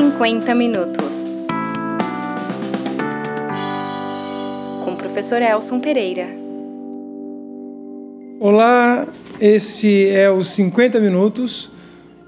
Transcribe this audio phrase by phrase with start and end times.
[0.00, 1.44] 50 minutos.
[4.84, 6.28] Com o professor Elson Pereira.
[8.38, 9.08] Olá,
[9.40, 11.68] esse é o 50 minutos.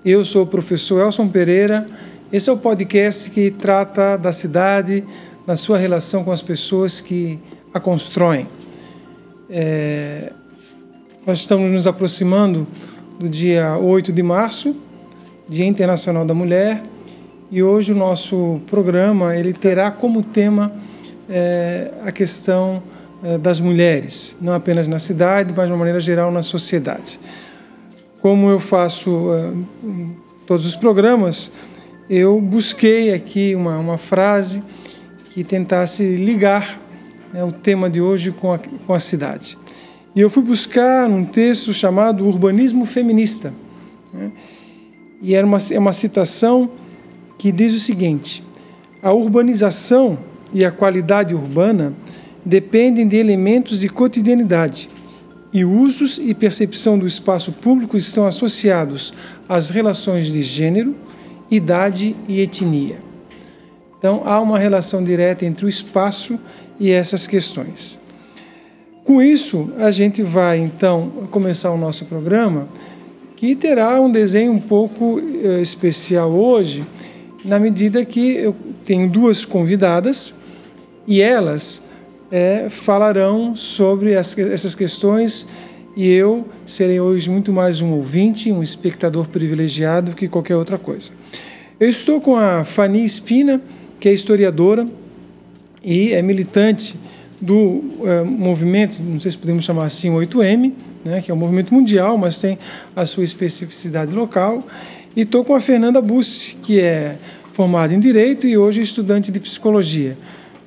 [0.04, 1.87] Eu sou o professor Elson Pereira.
[2.33, 5.05] Esse é o podcast que trata da cidade,
[5.46, 7.39] da sua relação com as pessoas que
[7.73, 8.48] a constroem.
[9.48, 10.32] É,
[11.25, 12.66] nós estamos nos aproximando
[13.16, 14.75] do dia 8 de março,
[15.48, 16.89] Dia Internacional da Mulher,
[17.50, 20.72] e hoje o nosso programa ele terá como tema
[21.28, 22.80] é, a questão
[23.24, 27.18] é, das mulheres, não apenas na cidade, mas de uma maneira geral na sociedade.
[28.20, 29.52] Como eu faço é,
[30.46, 31.50] todos os programas,
[32.09, 34.62] eu busquei aqui uma, uma frase
[35.30, 36.80] que tentasse ligar
[37.32, 39.59] né, o tema de hoje com a, com a cidade.
[40.14, 43.52] E eu fui buscar um texto chamado Urbanismo Feminista.
[44.12, 44.30] Né?
[45.20, 46.70] E era uma, é uma citação
[47.41, 48.45] que diz o seguinte:
[49.03, 50.19] a urbanização
[50.52, 51.95] e a qualidade urbana
[52.45, 54.91] dependem de elementos de cotidianidade,
[55.51, 59.15] e usos e percepção do espaço público estão associados
[59.49, 60.95] às relações de gênero,
[61.51, 62.99] idade e etnia.
[63.99, 66.38] Então, há uma relação direta entre o espaço
[66.78, 67.99] e essas questões.
[69.03, 72.69] Com isso, a gente vai então começar o nosso programa,
[73.34, 76.84] que terá um desenho um pouco uh, especial hoje,
[77.44, 80.34] na medida que eu tenho duas convidadas
[81.06, 81.82] e elas
[82.31, 85.47] é, falarão sobre as, essas questões
[85.97, 91.10] e eu serei hoje muito mais um ouvinte, um espectador privilegiado que qualquer outra coisa.
[91.78, 93.60] Eu estou com a Fani Espina,
[93.99, 94.87] que é historiadora
[95.82, 96.97] e é militante
[97.41, 100.72] do é, movimento, não sei se podemos chamar assim, 8M,
[101.04, 102.59] né, que é um movimento mundial, mas tem
[102.94, 104.62] a sua especificidade local.
[105.16, 107.16] E estou com a Fernanda Bussi, que é
[107.53, 110.16] formada em Direito e hoje estudante de Psicologia.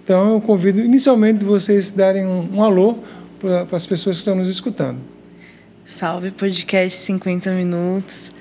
[0.03, 2.97] Então eu convido inicialmente vocês darem um, um alô
[3.39, 4.99] para as pessoas que estão nos escutando.
[5.85, 8.33] Salve podcast 50 minutos.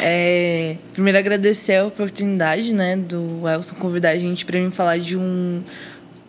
[0.00, 5.18] É, primeiro agradecer a oportunidade, né, do Elson convidar a gente para mim falar de
[5.18, 5.60] um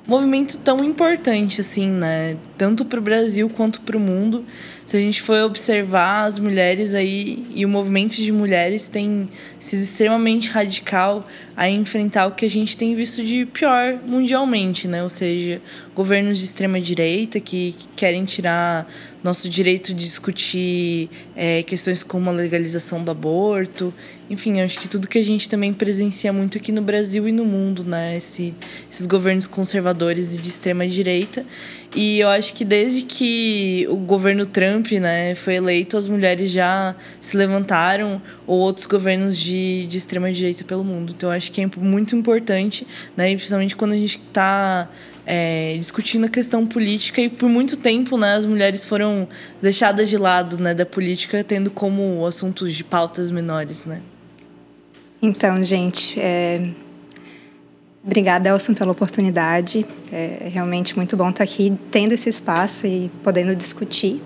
[0.10, 4.44] movimento tão importante assim, né, tanto para o Brasil quanto para o mundo.
[4.84, 9.84] Se a gente for observar as mulheres aí e o movimento de mulheres tem sido
[9.84, 15.04] extremamente radical a enfrentar o que a gente tem visto de pior mundialmente, né?
[15.04, 15.62] Ou seja,
[15.96, 18.88] governos de extrema direita que querem tirar
[19.24, 23.94] nosso direito de discutir é, questões como a legalização do aborto.
[24.30, 27.44] Enfim, acho que tudo que a gente também presencia muito aqui no Brasil e no
[27.44, 28.16] mundo, né?
[28.16, 28.54] Esse,
[28.90, 31.46] esses governos conservadores e de extrema direita.
[31.96, 36.96] E eu acho que desde que o governo Trump né, foi eleito, as mulheres já
[37.20, 41.14] se levantaram, ou outros governos de, de extrema direita pelo mundo.
[41.18, 42.86] Então, eu acho que é muito importante,
[43.18, 44.88] né, principalmente quando a gente está
[45.32, 49.28] é, discutindo a questão política e por muito tempo né, as mulheres foram
[49.62, 53.86] deixadas de lado né, da política, tendo como assuntos de pautas menores.
[53.86, 54.02] Né?
[55.22, 56.68] Então, gente, é...
[58.04, 59.86] obrigada, Elson, pela oportunidade.
[60.12, 64.20] É realmente muito bom estar aqui tendo esse espaço e podendo discutir.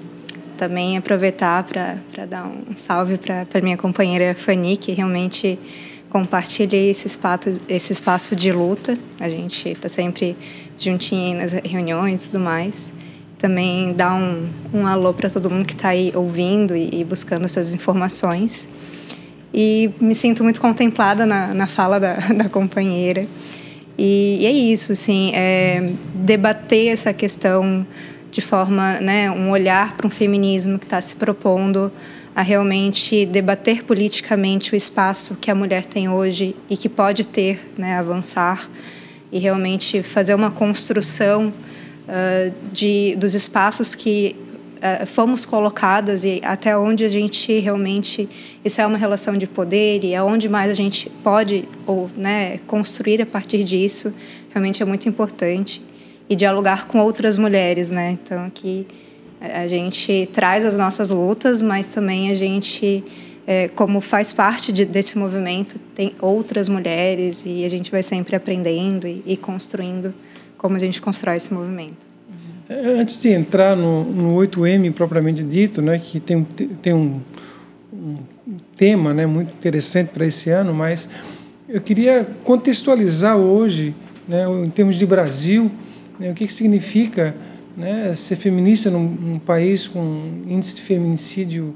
[0.55, 5.59] Também aproveitar para dar um salve para minha companheira Fanny, que realmente
[6.13, 8.95] compartilha esse espaço, esse espaço de luta.
[9.19, 10.37] A gente está sempre
[10.77, 12.93] juntinho nas reuniões e tudo mais.
[13.39, 17.45] Também dá um, um alô para todo mundo que está aí ouvindo e, e, buscando
[17.45, 18.69] essas informações.
[19.51, 23.25] E me sinto muito contemplada na, na fala da, da companheira.
[23.97, 27.85] E, e, é isso, assim, é debater essa questão
[28.29, 31.91] de forma, né, um olhar para um feminismo que está se propondo
[32.35, 37.71] a realmente debater politicamente o espaço que a mulher tem hoje e que pode ter,
[37.77, 38.69] né, avançar
[39.31, 41.53] e realmente fazer uma construção
[42.07, 44.35] uh, de dos espaços que
[44.77, 48.27] uh, fomos colocadas e até onde a gente realmente
[48.63, 53.21] isso é uma relação de poder e aonde mais a gente pode ou né construir
[53.21, 54.13] a partir disso
[54.49, 55.81] realmente é muito importante
[56.29, 58.11] e dialogar com outras mulheres, né?
[58.11, 58.87] Então aqui
[59.43, 63.03] a gente traz as nossas lutas, mas também a gente,
[63.45, 68.37] é, como faz parte de, desse movimento, tem outras mulheres e a gente vai sempre
[68.37, 70.13] aprendendo e, e construindo
[70.57, 72.07] como a gente constrói esse movimento.
[72.69, 76.41] É, antes de entrar no, no 8M propriamente dito, né, que tem,
[76.81, 77.19] tem um,
[77.91, 78.17] um
[78.77, 81.09] tema né, muito interessante para esse ano, mas
[81.67, 83.93] eu queria contextualizar hoje,
[84.25, 85.69] né, em termos de Brasil,
[86.17, 87.35] né, o que, que significa
[87.75, 91.75] né, ser feminista num, num, país com índice de feminicídio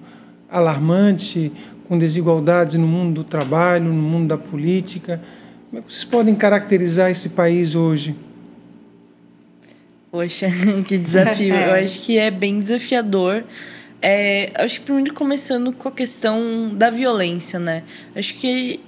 [0.50, 1.52] alarmante,
[1.88, 5.22] com desigualdades no mundo do trabalho, no mundo da política,
[5.70, 8.16] Como é que vocês podem caracterizar esse país hoje?
[10.12, 10.48] Poxa,
[10.86, 11.54] que desafio.
[11.54, 11.84] Eu É.
[11.84, 13.44] acho que é bem desafiador.
[14.02, 17.84] É, acho que primeiro começando com a questão da violência, né?
[18.16, 18.80] Acho que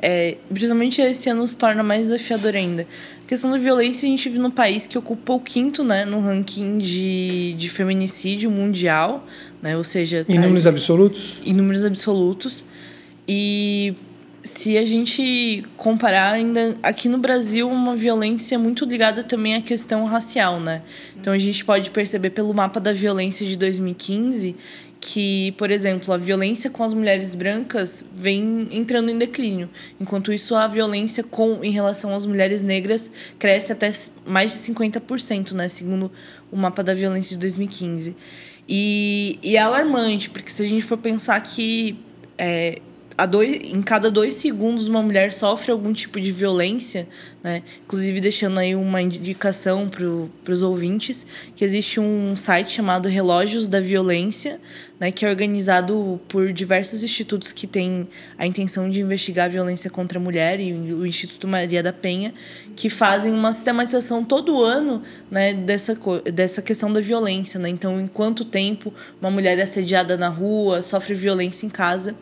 [0.00, 2.86] é, principalmente esse ano se torna mais desafiador ainda.
[3.28, 6.78] Questão da violência, a gente vive num país que ocupa o quinto, né, no ranking
[6.78, 9.24] de, de feminicídio mundial,
[9.62, 9.76] né?
[9.76, 11.34] Ou seja, Em tá- números absolutos?
[11.44, 12.64] em números absolutos.
[13.28, 13.92] E
[14.42, 20.06] se a gente comparar ainda aqui no Brasil uma violência muito ligada também à questão
[20.06, 20.80] racial, né?
[21.20, 24.56] Então a gente pode perceber pelo mapa da violência de 2015
[25.00, 29.68] que, por exemplo, a violência com as mulheres brancas vem entrando em declínio,
[30.00, 33.92] enquanto isso a violência com em relação às mulheres negras cresce até
[34.26, 36.10] mais de 50%, né, segundo
[36.50, 38.16] o mapa da violência de 2015.
[38.68, 41.96] E, e é alarmante, porque se a gente for pensar que
[42.36, 42.80] é,
[43.18, 47.08] a dois, em cada dois segundos uma mulher sofre algum tipo de violência,
[47.42, 47.64] né?
[47.84, 53.80] inclusive deixando aí uma indicação para os ouvintes, que existe um site chamado Relógios da
[53.80, 54.60] Violência,
[54.98, 55.12] né?
[55.12, 60.18] que é organizado por diversos institutos que têm a intenção de investigar a violência contra
[60.18, 62.34] a mulher, e o Instituto Maria da Penha,
[62.74, 65.54] que fazem uma sistematização todo ano né?
[65.54, 65.98] dessa,
[66.32, 67.58] dessa questão da violência.
[67.60, 67.68] Né?
[67.68, 72.14] Então, em quanto tempo uma mulher é assediada na rua, sofre violência em casa.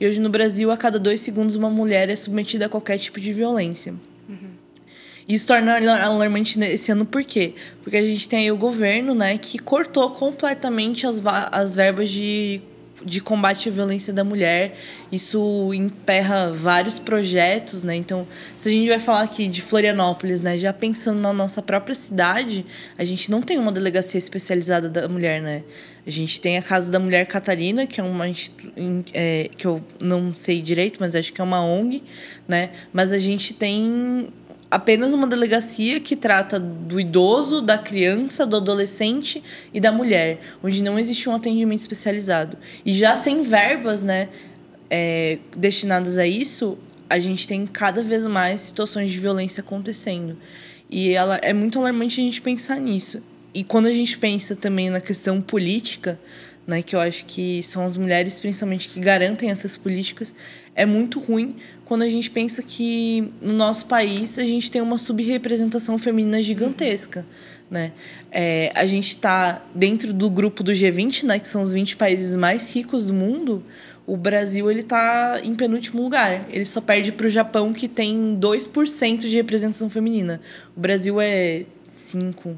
[0.00, 3.20] E hoje no Brasil, a cada dois segundos, uma mulher é submetida a qualquer tipo
[3.20, 3.94] de violência.
[5.28, 7.54] Isso torna alar- alarmante esse ano por quê?
[7.82, 12.60] Porque a gente tem aí o governo né, que cortou completamente as, as verbas de,
[13.04, 14.76] de combate à violência da mulher.
[15.10, 17.94] Isso emperra vários projetos, né?
[17.94, 18.26] Então,
[18.56, 22.64] se a gente vai falar aqui de Florianópolis, né, já pensando na nossa própria cidade,
[22.98, 25.62] a gente não tem uma delegacia especializada da mulher, né?
[26.04, 28.24] A gente tem a Casa da Mulher Catarina, que é uma
[29.14, 32.02] é, que eu não sei direito, mas acho que é uma ONG,
[32.48, 32.70] né?
[32.92, 34.28] Mas a gente tem
[34.72, 40.82] apenas uma delegacia que trata do idoso, da criança, do adolescente e da mulher, onde
[40.82, 42.56] não existe um atendimento especializado.
[42.82, 44.30] E já sem verbas, né,
[44.88, 46.78] é, destinadas a isso,
[47.10, 50.38] a gente tem cada vez mais situações de violência acontecendo.
[50.88, 53.22] E ela é muito alarmante a gente pensar nisso.
[53.52, 56.18] E quando a gente pensa também na questão política,
[56.66, 60.34] né, que eu acho que são as mulheres principalmente que garantem essas políticas,
[60.74, 61.56] é muito ruim
[61.92, 67.26] quando a gente pensa que no nosso país a gente tem uma subrepresentação feminina gigantesca.
[67.70, 67.92] Né?
[68.30, 72.34] É, a gente está dentro do grupo do G20, né, que são os 20 países
[72.34, 73.62] mais ricos do mundo.
[74.06, 76.46] O Brasil ele está em penúltimo lugar.
[76.48, 80.40] Ele só perde para o Japão, que tem 2% de representação feminina.
[80.74, 82.56] O Brasil é 5%.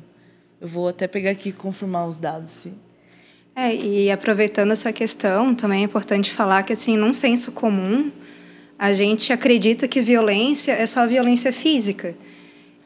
[0.61, 2.51] Eu vou até pegar aqui e confirmar os dados.
[2.51, 2.73] Se...
[3.57, 8.13] É, e aproveitando essa questão, também é importante falar que, assim, num senso comum,
[8.79, 12.15] a gente acredita que violência é só violência física.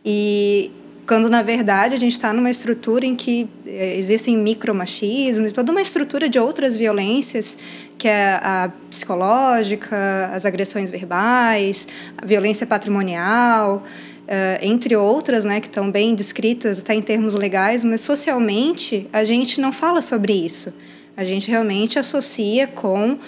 [0.04, 0.70] E
[1.06, 5.80] quando, na verdade, a gente está numa estrutura em que eh, existem micromachismos, toda uma
[5.80, 7.56] estrutura de outras violências,
[7.96, 11.88] que é a psicológica, as agressões verbais,
[12.18, 13.82] a violência patrimonial,
[14.26, 19.24] eh, entre outras, né, que estão bem descritas até em termos legais, mas socialmente a
[19.24, 20.74] gente não fala sobre isso.
[21.16, 23.18] A gente realmente associa com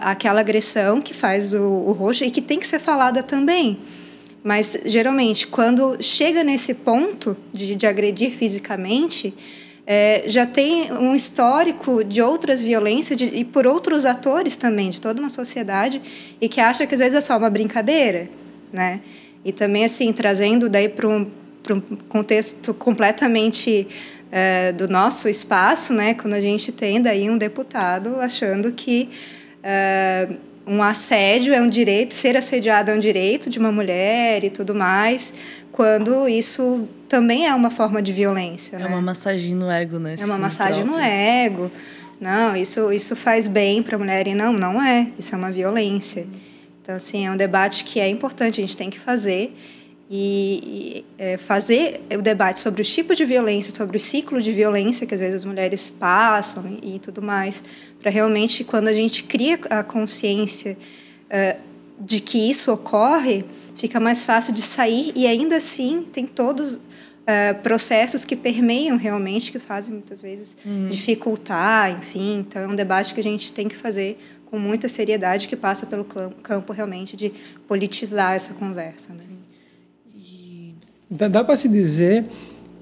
[0.00, 3.78] aquela agressão que faz o, o roxo e que tem que ser falada também.
[4.42, 9.32] Mas, geralmente, quando chega nesse ponto de, de agredir fisicamente,
[9.86, 15.00] é, já tem um histórico de outras violências de, e por outros atores também, de
[15.00, 16.00] toda uma sociedade,
[16.40, 18.28] e que acha que às vezes é só uma brincadeira,
[18.72, 19.00] né?
[19.44, 21.30] E também, assim, trazendo daí para um,
[21.70, 23.86] um contexto completamente
[24.32, 26.14] é, do nosso espaço, né?
[26.14, 29.08] Quando a gente tem daí um deputado achando que
[29.64, 30.28] é,
[30.66, 34.74] um assédio é um direito, ser assediado é um direito de uma mulher e tudo
[34.74, 35.32] mais,
[35.72, 38.76] quando isso também é uma forma de violência.
[38.76, 38.86] É né?
[38.86, 40.16] uma massagem no ego, né?
[40.18, 41.70] É uma massagem no ego.
[42.20, 44.28] Não, isso, isso faz bem para a mulher.
[44.28, 45.08] E não, não é.
[45.18, 46.26] Isso é uma violência.
[46.82, 49.54] Então, assim, é um debate que é importante, a gente tem que fazer.
[50.10, 55.06] E, é, fazer o debate sobre os tipos de violência, sobre o ciclo de violência
[55.06, 57.64] que às vezes as mulheres passam e, e tudo mais,
[57.98, 60.76] para realmente, quando a gente cria a consciência
[61.30, 61.56] é,
[61.98, 63.44] de que isso ocorre,
[63.76, 66.80] fica mais fácil de sair e ainda assim tem todos
[67.26, 70.56] é, processos que permeiam realmente, que fazem muitas vezes
[70.90, 72.40] dificultar, enfim.
[72.40, 75.86] Então, é um debate que a gente tem que fazer com muita seriedade, que passa
[75.86, 77.32] pelo campo realmente de
[77.66, 79.12] politizar essa conversa.
[79.12, 79.18] Né?
[81.16, 82.24] Dá, dá para se dizer,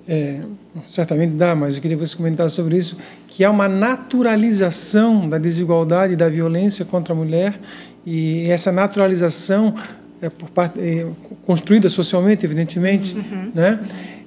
[0.08, 0.40] é,
[0.88, 2.96] certamente dá, mas eu queria que você comentasse sobre isso,
[3.28, 7.60] que há uma naturalização da desigualdade e da violência contra a mulher,
[8.06, 9.74] e essa naturalização
[10.22, 11.06] é, parte, é,
[11.44, 13.52] construída socialmente, evidentemente, uhum.
[13.54, 13.80] né?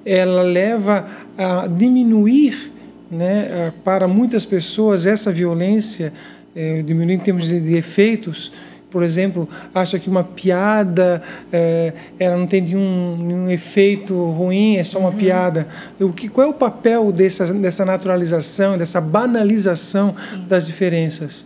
[0.04, 1.04] ela leva
[1.36, 2.72] a diminuir
[3.10, 6.12] né, para muitas pessoas essa violência,
[6.54, 8.52] é, diminuir em termos de, de efeitos,
[8.90, 14.84] por exemplo, acha que uma piada é, ela não tem nenhum, nenhum efeito ruim, é
[14.84, 15.16] só uma uhum.
[15.16, 15.68] piada.
[16.00, 20.46] O que, qual é o papel dessa, dessa naturalização, dessa banalização Sim.
[20.48, 21.44] das diferenças?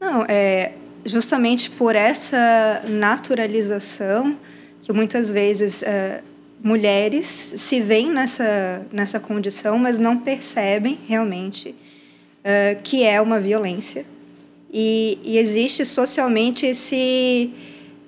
[0.00, 0.72] Não, é
[1.04, 4.36] justamente por essa naturalização
[4.82, 6.22] que muitas vezes é,
[6.62, 11.74] mulheres se veem nessa, nessa condição, mas não percebem realmente
[12.42, 14.04] é, que é uma violência
[14.76, 17.52] e, e existe socialmente esse,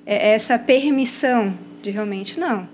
[0.04, 2.68] é, essa permissão de realmente, não,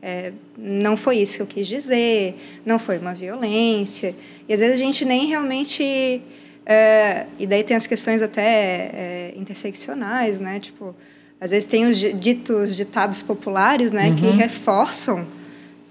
[0.00, 4.14] é, não foi isso que eu quis dizer, não foi uma violência.
[4.48, 6.22] E às vezes a gente nem realmente.
[6.64, 10.60] É, e daí tem as questões até é, interseccionais, né?
[10.60, 10.94] Tipo,
[11.40, 14.16] às vezes tem os ditos ditados populares, né, uhum.
[14.16, 15.26] que reforçam,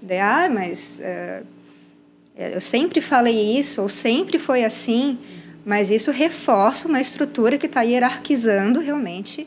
[0.00, 1.42] de, ah, mas é,
[2.36, 5.18] eu sempre falei isso, ou sempre foi assim.
[5.64, 9.46] Mas isso reforça uma estrutura que está hierarquizando realmente,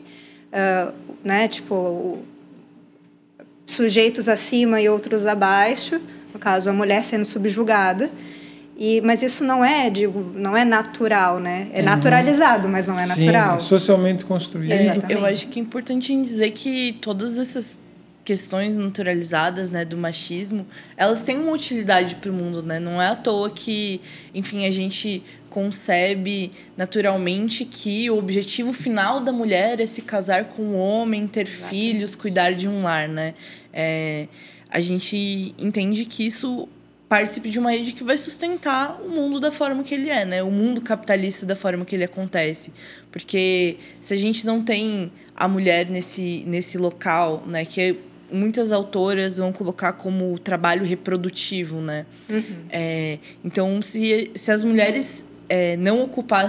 [0.52, 1.46] uh, né?
[1.46, 2.18] Tipo,
[3.66, 6.00] sujeitos acima e outros abaixo,
[6.32, 8.10] no caso a mulher sendo subjugada.
[8.76, 11.68] E, mas isso não é, digo, não é natural, né?
[11.72, 11.86] É uhum.
[11.86, 13.58] naturalizado, mas não é natural.
[13.58, 14.70] Sim, é socialmente construído.
[14.70, 15.12] Exatamente.
[15.12, 17.80] Eu acho que é importante dizer que todas essas
[18.28, 20.66] questões naturalizadas, né, do machismo,
[20.98, 22.78] elas têm uma utilidade para o mundo, né?
[22.78, 24.02] Não é à toa que,
[24.34, 30.62] enfim, a gente concebe naturalmente que o objetivo final da mulher é se casar com
[30.62, 33.32] um homem, ter filhos, cuidar de um lar, né?
[33.72, 34.28] É,
[34.68, 36.68] a gente entende que isso
[37.08, 40.42] participe de uma rede que vai sustentar o mundo da forma que ele é, né?
[40.42, 42.74] O mundo capitalista da forma que ele acontece.
[43.10, 47.64] Porque se a gente não tem a mulher nesse, nesse local, né?
[47.64, 47.96] Que
[48.32, 52.06] muitas autoras vão colocar como trabalho reprodutivo, né?
[52.30, 52.66] Uhum.
[52.70, 56.48] É, então, se, se as mulheres é, não ocupar,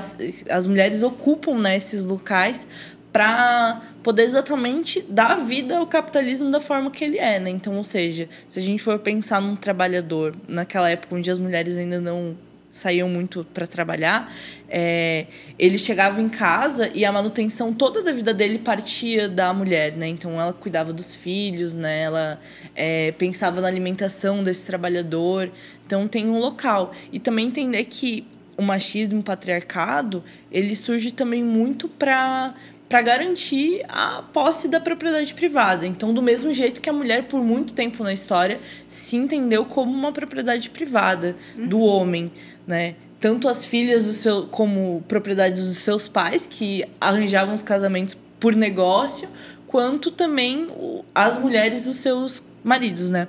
[0.49, 2.67] as mulheres ocupam né, esses locais
[3.11, 7.49] para poder exatamente dar vida ao capitalismo da forma que ele é, né?
[7.49, 11.77] Então, ou seja, se a gente for pensar num trabalhador naquela época onde as mulheres
[11.77, 12.37] ainda não
[12.69, 14.33] saíam muito para trabalhar,
[14.69, 15.25] é,
[15.57, 20.07] ele chegava em casa e a manutenção toda da vida dele partia da mulher, né?
[20.07, 22.03] Então ela cuidava dos filhos, né?
[22.03, 22.39] Ela
[22.75, 25.51] é, pensava na alimentação desse trabalhador.
[25.85, 31.43] Então tem um local e também entender que o machismo, o patriarcado, ele surge também
[31.43, 32.53] muito para
[32.89, 35.85] para garantir a posse da propriedade privada.
[35.85, 39.93] Então, do mesmo jeito que a mulher, por muito tempo na história, se entendeu como
[39.93, 41.83] uma propriedade privada do uhum.
[41.83, 42.31] homem,
[42.69, 42.95] né?
[43.19, 48.55] Tanto as filhas do seu, como propriedades dos seus pais, que arranjavam os casamentos por
[48.55, 49.27] negócio,
[49.67, 50.67] quanto também
[51.13, 53.27] as mulheres dos seus maridos, né?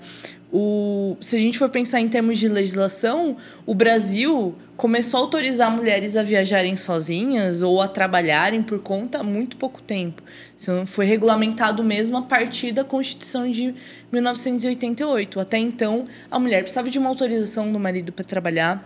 [0.53, 5.71] O, se a gente for pensar em termos de legislação, o Brasil começou a autorizar
[5.71, 10.23] mulheres a viajarem sozinhas ou a trabalharem por conta há muito pouco tempo.
[10.57, 13.75] Isso foi regulamentado mesmo a partir da Constituição de
[14.11, 15.39] 1988.
[15.39, 18.85] Até então, a mulher precisava de uma autorização do marido para trabalhar,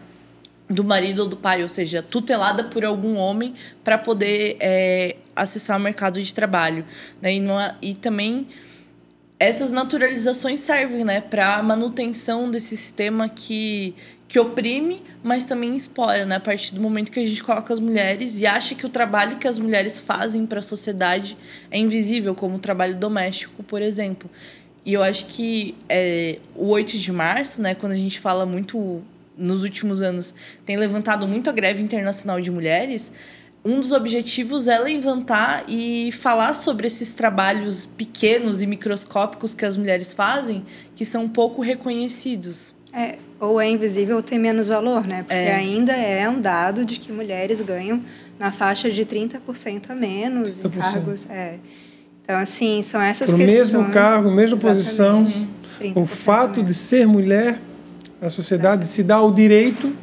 [0.69, 5.79] do marido ou do pai, ou seja, tutelada por algum homem para poder é, acessar
[5.79, 6.85] o mercado de trabalho.
[7.21, 7.35] Né?
[7.35, 8.47] E, não, e também
[9.39, 13.95] essas naturalizações servem né, para a manutenção desse sistema que,
[14.27, 16.37] que oprime, mas também explora, né?
[16.37, 19.37] A partir do momento que a gente coloca as mulheres e acha que o trabalho
[19.37, 21.37] que as mulheres fazem para a sociedade
[21.71, 24.31] é invisível, como o trabalho doméstico, por exemplo.
[24.85, 29.03] E eu acho que é, o 8 de março, né, quando a gente fala muito
[29.37, 33.13] nos últimos anos, tem levantado muito a greve internacional de mulheres,
[33.65, 39.77] um dos objetivos é levantar e falar sobre esses trabalhos pequenos e microscópicos que as
[39.77, 40.63] mulheres fazem,
[40.95, 42.75] que são pouco reconhecidos.
[42.93, 45.23] É, ou é invisível ou tem menos valor, né?
[45.23, 45.55] Porque é.
[45.55, 48.03] ainda é um dado de que mulheres ganham
[48.39, 50.67] na faixa de 30% a menos 30%.
[50.67, 51.31] em cargos.
[51.31, 51.55] É.
[52.23, 53.73] Então, assim, são essas Pro questões.
[53.73, 55.27] mesmo cargo, mesma posição,
[55.95, 57.61] o fato de ser mulher,
[58.25, 59.95] a sociedade se dá o direito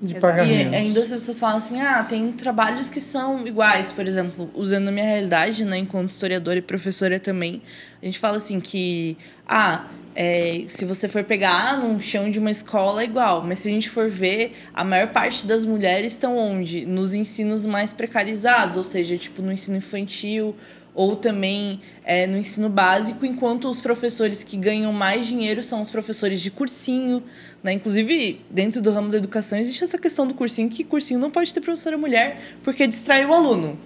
[0.00, 0.32] de Exato.
[0.32, 4.50] pagar E ainda se você fala assim, ah, tem trabalhos que são iguais, por exemplo,
[4.54, 7.60] usando a minha realidade, né, enquanto historiadora e professora também,
[8.00, 12.50] a gente fala assim que, ah, é, se você for pegar num chão de uma
[12.50, 16.36] escola é igual, mas se a gente for ver, a maior parte das mulheres estão
[16.38, 16.86] onde?
[16.86, 20.56] Nos ensinos mais precarizados, ou seja, tipo no ensino infantil
[20.98, 25.88] ou também é, no ensino básico, enquanto os professores que ganham mais dinheiro são os
[25.88, 27.22] professores de cursinho.
[27.62, 27.72] Né?
[27.74, 31.54] Inclusive, dentro do ramo da educação, existe essa questão do cursinho, que cursinho não pode
[31.54, 33.78] ter professora mulher porque distrai o aluno.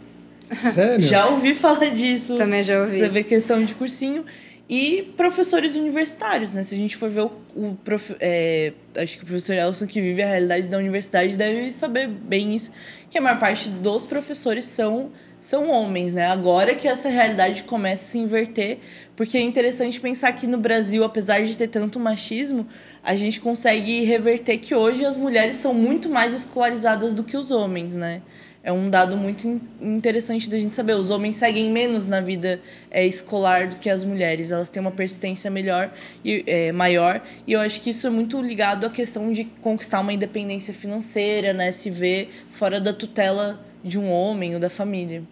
[0.52, 1.04] Sério?
[1.04, 2.38] Já ouvi falar disso.
[2.38, 2.98] Também já ouvi.
[2.98, 4.24] Você vê questão de cursinho.
[4.66, 6.62] E professores universitários, né?
[6.62, 10.00] Se a gente for ver o, o prof, é, acho que o professor Elson, que
[10.00, 12.72] vive a realidade da universidade, deve saber bem isso,
[13.10, 15.10] que a maior parte dos professores são,
[15.42, 16.26] são homens, né?
[16.26, 18.78] Agora que essa realidade começa a se inverter,
[19.16, 22.64] porque é interessante pensar que no Brasil, apesar de ter tanto machismo,
[23.02, 27.50] a gente consegue reverter que hoje as mulheres são muito mais escolarizadas do que os
[27.50, 28.22] homens, né?
[28.64, 30.94] é um dado muito interessante da gente saber.
[30.94, 34.52] Os homens seguem menos na vida é, escolar do que as mulheres.
[34.52, 35.92] Elas têm uma persistência melhor
[36.24, 37.20] e é, maior.
[37.44, 41.52] E eu acho que isso é muito ligado à questão de conquistar uma independência financeira,
[41.52, 41.72] né?
[41.72, 45.22] Se ver fora da tutela de um homem ou da família.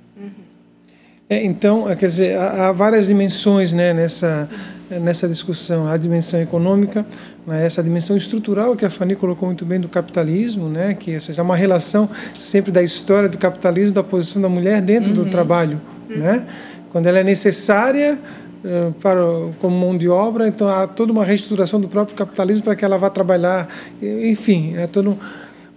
[1.29, 4.49] É, então, quer dizer, há, várias dimensões né, nessa,
[4.91, 5.87] nessa discussão.
[5.87, 7.07] A dimensão econômica,
[7.47, 11.21] né, essa dimensão estrutural que a Fanny colocou muito bem do capitalismo, né, que ou
[11.21, 15.25] seja, é uma relação sempre da história do capitalismo, da posição da mulher dentro uhum.
[15.25, 15.81] do trabalho.
[16.09, 16.17] Uhum.
[16.17, 16.47] Né?
[16.91, 18.19] Quando ela é necessária
[18.65, 19.21] uh, para,
[19.61, 22.99] como mão de obra, então há toda uma reestruturação do próprio capitalismo para que ela
[22.99, 23.69] vá trabalhar.
[24.03, 25.17] Enfim, é todo.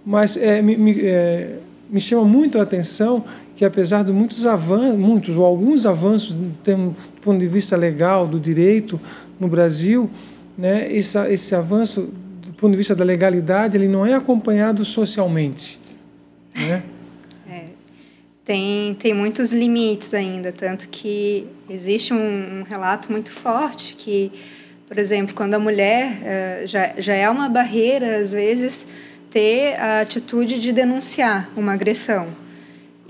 [0.04, 1.58] Mas é, me, me, é,
[1.94, 3.24] me chama muito a atenção
[3.54, 8.40] que apesar de muitos avanços, muitos ou alguns avanços do ponto de vista legal do
[8.40, 9.00] direito
[9.38, 10.10] no Brasil,
[10.58, 15.78] né, esse, esse avanço do ponto de vista da legalidade ele não é acompanhado socialmente,
[16.56, 16.82] né?
[17.48, 17.64] É,
[18.44, 24.32] tem tem muitos limites ainda, tanto que existe um, um relato muito forte que,
[24.88, 28.88] por exemplo, quando a mulher uh, já já é uma barreira às vezes
[29.34, 32.28] ter a atitude de denunciar uma agressão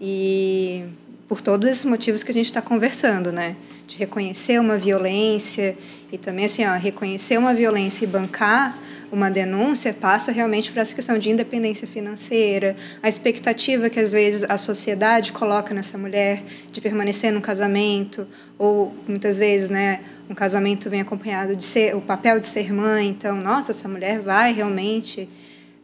[0.01, 0.83] e
[1.29, 3.55] por todos esses motivos que a gente está conversando, né?
[3.87, 5.77] De reconhecer uma violência
[6.11, 8.75] e também assim, ó, reconhecer uma violência e bancar
[9.13, 14.45] uma denúncia passa realmente por essa questão de independência financeira, a expectativa que às vezes
[14.49, 18.27] a sociedade coloca nessa mulher de permanecer no casamento,
[18.59, 23.09] ou muitas vezes, né, um casamento vem acompanhado de ser o papel de ser mãe,
[23.11, 25.29] então, nossa, essa mulher vai realmente,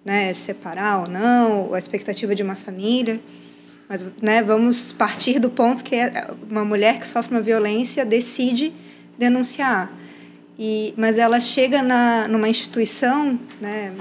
[0.04, 3.20] né, separar ou não, a expectativa de uma família.
[3.88, 8.72] Mas né, vamos partir do ponto que é uma mulher que sofre uma violência decide
[9.18, 9.92] denunciar.
[10.58, 13.92] E, mas ela chega na, numa instituição né,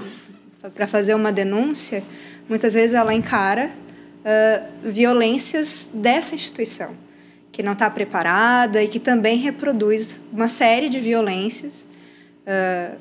[0.75, 2.03] para fazer uma denúncia,
[2.47, 3.71] muitas vezes ela encara
[4.19, 6.95] uh, violências dessa instituição,
[7.51, 11.88] que não está preparada e que também reproduz uma série de violências
[12.45, 12.97] uh,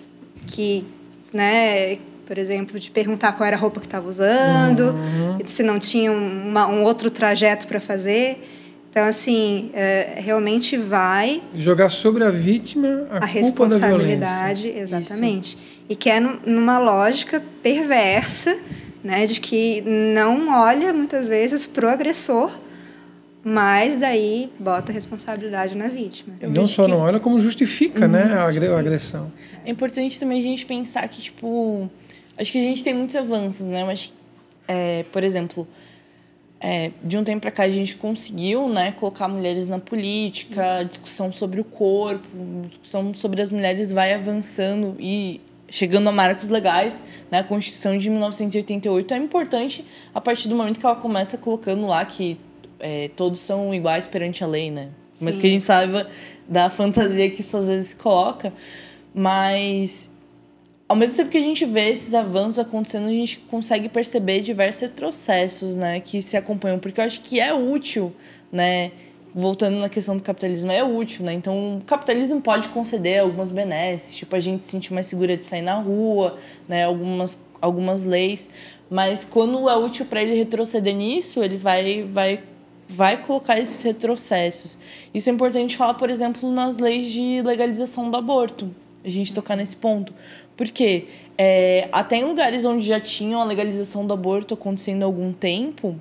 [0.46, 0.84] que,
[1.32, 1.98] né,
[2.29, 5.38] por exemplo, de perguntar qual era a roupa que estava usando, uhum.
[5.47, 8.47] se não tinha uma, um outro trajeto para fazer.
[8.91, 11.43] Então, assim, é, realmente vai.
[11.57, 15.57] Jogar sobre a vítima a, a responsabilidade, exatamente.
[15.57, 15.85] Isso.
[15.88, 18.59] E que é numa lógica perversa,
[19.03, 22.53] né, de que não olha muitas vezes pro agressor,
[23.43, 26.35] mas daí bota a responsabilidade na vítima.
[26.43, 26.91] Eu não só que...
[26.91, 28.11] não olha, como justifica uhum.
[28.11, 29.33] né, a agressão.
[29.64, 31.91] É importante também a gente pensar que, tipo,
[32.38, 33.85] Acho que a gente tem muitos avanços, né?
[33.85, 34.12] Mas,
[34.68, 35.66] é, por exemplo,
[36.61, 41.31] é, de um tempo para cá a gente conseguiu né, colocar mulheres na política, discussão
[41.31, 42.27] sobre o corpo,
[42.68, 47.05] discussão sobre as mulheres vai avançando e chegando a marcos legais.
[47.31, 47.40] Né?
[47.40, 52.05] A Constituição de 1988 é importante a partir do momento que ela começa colocando lá
[52.05, 52.38] que
[52.81, 54.88] é, todos são iguais perante a lei, né?
[55.12, 55.24] Sim.
[55.24, 56.09] Mas que a gente saiba
[56.48, 58.53] da fantasia que isso às vezes coloca.
[59.12, 60.11] Mas
[60.88, 64.83] ao mesmo tempo que a gente vê esses avanços acontecendo, a gente consegue perceber diversos
[64.83, 68.12] retrocessos, né, que se acompanham, porque eu acho que é útil,
[68.51, 68.90] né,
[69.35, 71.35] voltando na questão do capitalismo, é útil, né?
[71.35, 75.44] Então, o capitalismo pode conceder algumas benesses, tipo a gente se sentir mais segura de
[75.44, 78.48] sair na rua, né, algumas algumas leis,
[78.88, 82.40] mas quando é útil para ele retroceder nisso, ele vai vai
[82.88, 84.79] vai colocar esses retrocessos.
[85.12, 88.74] Isso é importante falar, por exemplo, nas leis de legalização do aborto.
[89.05, 90.14] A gente tocar nesse ponto.
[90.59, 91.07] Porque
[91.38, 95.94] é, até em lugares onde já tinham a legalização do aborto acontecendo há algum tempo,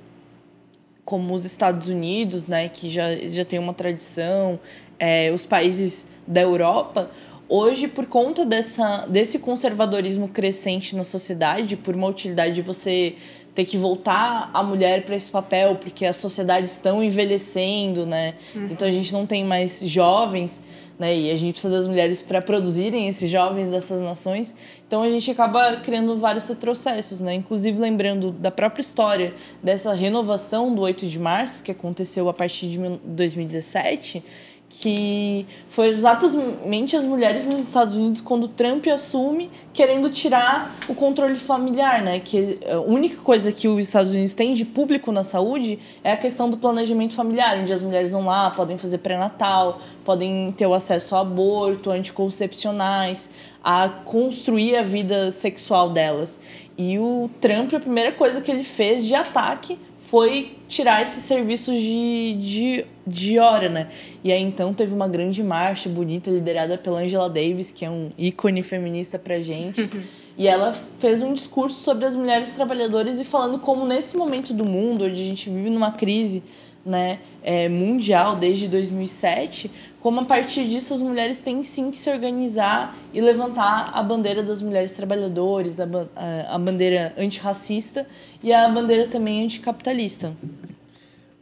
[1.05, 4.59] como os Estados Unidos, né, que já, já tem uma tradição,
[4.97, 7.05] é, os países da Europa,
[7.47, 13.13] hoje, por conta dessa, desse conservadorismo crescente na sociedade, por uma utilidade de você
[13.53, 18.33] ter que voltar a mulher para esse papel, porque as sociedades estão envelhecendo, né?
[18.55, 18.67] Uhum.
[18.71, 20.61] Então a gente não tem mais jovens
[20.99, 21.15] né?
[21.15, 24.55] E a gente precisa das mulheres para produzirem esses jovens dessas nações.
[24.87, 27.33] Então a gente acaba criando vários retrocessos, né?
[27.33, 32.67] Inclusive lembrando da própria história dessa renovação do 8 de março, que aconteceu a partir
[32.69, 34.23] de 2017,
[34.69, 41.37] que foi exatamente as mulheres nos Estados Unidos quando Trump assume querendo tirar o controle
[41.37, 42.19] familiar, né?
[42.19, 46.17] Que a única coisa que os Estados Unidos têm de público na saúde é a
[46.17, 50.73] questão do planejamento familiar, onde as mulheres vão lá, podem fazer pré-natal, podem ter o
[50.73, 53.29] acesso ao aborto, anticoncepcionais,
[53.63, 56.39] a construir a vida sexual delas.
[56.77, 61.79] E o Trump, a primeira coisa que ele fez de ataque foi tirar esses serviços
[61.79, 63.89] de, de, de hora, né?
[64.23, 68.11] E aí então teve uma grande marcha bonita liderada pela Angela Davis, que é um
[68.17, 69.89] ícone feminista pra gente.
[70.37, 74.63] E ela fez um discurso sobre as mulheres trabalhadoras e falando como nesse momento do
[74.63, 76.43] mundo, onde a gente vive numa crise
[76.85, 79.71] né, é, mundial desde 2007,
[80.07, 84.41] como a partir disso as mulheres têm sim que se organizar e levantar a bandeira
[84.41, 88.07] das mulheres trabalhadoras, a, a, a bandeira antirracista
[88.41, 90.31] e a bandeira também anticapitalista.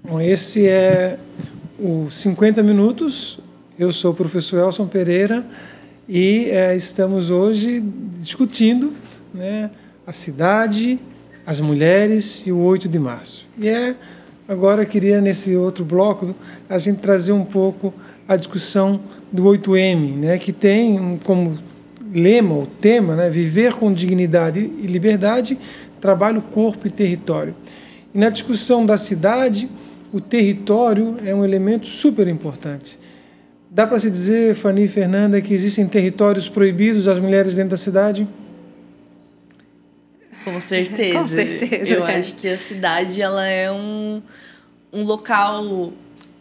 [0.03, 1.19] Bom, esse é
[1.79, 3.39] o 50 Minutos.
[3.77, 5.45] Eu sou o professor Elson Pereira
[6.09, 7.83] e é, estamos hoje
[8.19, 8.93] discutindo
[9.31, 9.69] né,
[10.07, 10.97] a cidade,
[11.45, 13.47] as mulheres e o 8 de março.
[13.59, 13.95] E é
[14.47, 16.35] Agora eu queria, nesse outro bloco,
[16.69, 17.91] a gente trazer um pouco
[18.27, 21.57] a discussão do 8M, né, que tem como
[22.13, 25.57] lema, o tema, né, viver com dignidade e liberdade,
[25.99, 27.55] trabalho, corpo e território.
[28.13, 29.69] E na discussão da cidade,
[30.11, 32.97] o território é um elemento super importante.
[33.69, 37.77] Dá para se dizer, Fanny e Fernanda, que existem territórios proibidos às mulheres dentro da
[37.77, 38.25] cidade?
[40.45, 41.19] Com certeza.
[41.19, 41.93] Com certeza.
[41.93, 42.17] Eu é.
[42.17, 44.21] acho que a cidade ela é um,
[44.93, 45.91] um local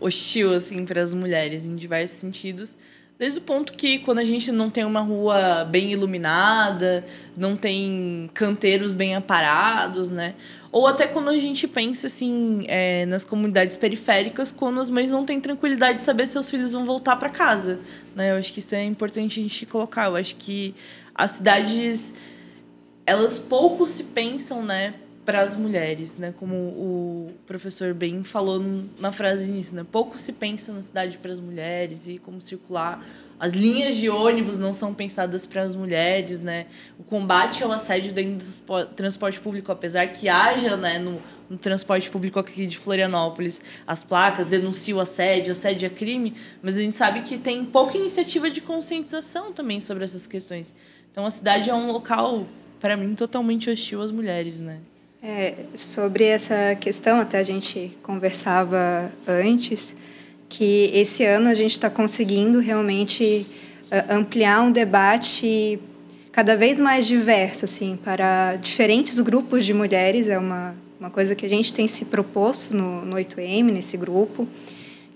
[0.05, 2.77] hostil assim para as mulheres em diversos sentidos.
[3.17, 7.05] Desde o ponto que quando a gente não tem uma rua bem iluminada,
[7.37, 10.35] não tem canteiros bem aparados, né?
[10.73, 15.25] Ou até quando a gente pensa assim é, nas comunidades periféricas, quando as mães não
[15.25, 17.79] têm tranquilidade de saber se seus filhos vão voltar para casa,
[18.17, 18.33] né?
[18.33, 20.07] Eu acho que isso é importante a gente colocar.
[20.07, 20.75] Eu acho que
[21.15, 22.13] as cidades
[23.07, 26.33] elas pouco se pensam, né, para as mulheres, né?
[26.37, 28.63] Como o professor bem falou
[28.99, 29.85] na frase início, né?
[29.91, 33.05] Pouco se pensa na cidade para as mulheres e como circular.
[33.39, 36.67] As linhas de ônibus não são pensadas para as mulheres, né?
[36.99, 42.11] O combate ao assédio dentro do transporte público, apesar que haja, né, no, no transporte
[42.11, 47.23] público aqui de Florianópolis, as placas denunciam assédio, assédio é crime, mas a gente sabe
[47.23, 50.75] que tem pouca iniciativa de conscientização também sobre essas questões.
[51.11, 52.47] Então a cidade é um local
[52.79, 54.79] para mim, totalmente hostil às mulheres, né?
[55.27, 59.97] É, sobre essa questão, até a gente conversava antes,
[60.51, 63.47] que esse ano a gente está conseguindo realmente
[63.85, 65.81] uh, ampliar um debate
[66.31, 70.29] cada vez mais diverso, assim, para diferentes grupos de mulheres.
[70.29, 74.47] É uma, uma coisa que a gente tem se proposto no, no 8M, nesse grupo,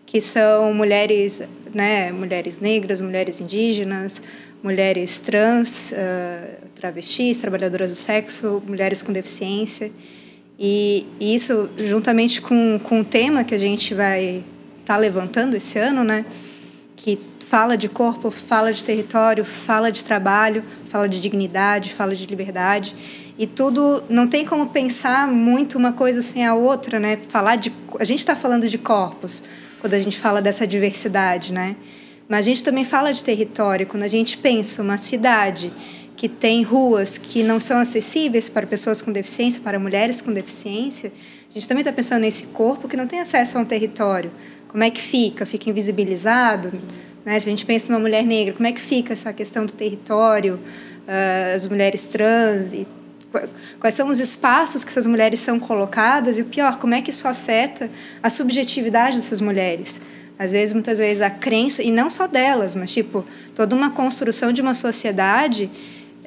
[0.06, 1.42] que são mulheres,
[1.74, 4.22] né, mulheres negras, mulheres indígenas,
[4.62, 9.90] mulheres trans, uh, travestis, trabalhadoras do sexo, mulheres com deficiência.
[10.58, 14.44] E, isso, juntamente com, com o tema que a gente vai
[14.80, 16.24] estar tá levantando esse ano, né,
[16.96, 22.26] que fala de corpo, fala de território, fala de trabalho, fala de dignidade, fala de
[22.26, 22.94] liberdade.
[23.38, 27.16] E tudo não tem como pensar muito uma coisa sem a outra, né?
[27.28, 29.44] Falar de a gente está falando de corpos
[29.80, 31.76] quando a gente fala dessa diversidade, né?
[32.28, 35.72] Mas a gente também fala de território quando a gente pensa uma cidade
[36.16, 41.12] que tem ruas que não são acessíveis para pessoas com deficiência, para mulheres com deficiência.
[41.48, 44.30] A gente também está pensando nesse corpo que não tem acesso a um território.
[44.66, 45.46] Como é que fica?
[45.46, 46.72] Fica invisibilizado?
[47.24, 47.38] Né?
[47.38, 50.54] Se a gente pensa numa mulher negra, como é que fica essa questão do território,
[50.54, 52.86] uh, as mulheres trans e
[53.78, 57.10] quais são os espaços que essas mulheres são colocadas e o pior, como é que
[57.10, 57.90] isso afeta
[58.22, 60.00] a subjetividade dessas mulheres?
[60.38, 64.52] Às vezes, muitas vezes, a crença, e não só delas, mas, tipo, toda uma construção
[64.52, 65.68] de uma sociedade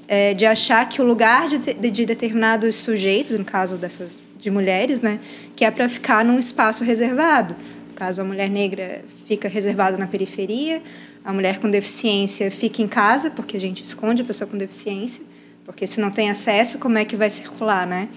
[0.05, 4.51] é, de achar que o lugar de, de, de, determinados sujeitos, no caso dessas de
[4.51, 5.19] mulheres, né,
[5.55, 7.55] que é para ficar num espaço reservado.
[7.87, 10.81] No caso, a mulher negra fica reservada na periferia,
[11.23, 15.23] a mulher com deficiência fica em casa, porque a gente esconde a pessoa com deficiência,
[15.71, 18.09] porque se não tem acesso, como é que vai circular, né?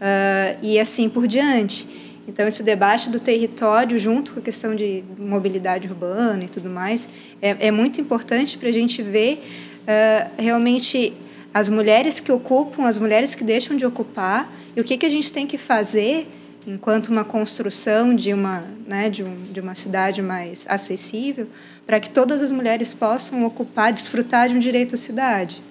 [0.00, 1.86] Uh, e assim por diante.
[2.26, 7.08] Então, esse debate do território, junto com a questão de mobilidade urbana e tudo mais,
[7.42, 9.42] é, é muito importante para a gente ver
[9.82, 11.12] uh, realmente
[11.52, 15.10] as mulheres que ocupam, as mulheres que deixam de ocupar, e o que, que a
[15.10, 16.26] gente tem que fazer
[16.66, 21.48] enquanto uma construção de uma, né, de, um, de uma cidade mais acessível,
[21.86, 25.67] para que todas as mulheres possam ocupar, desfrutar de um direito à cidade.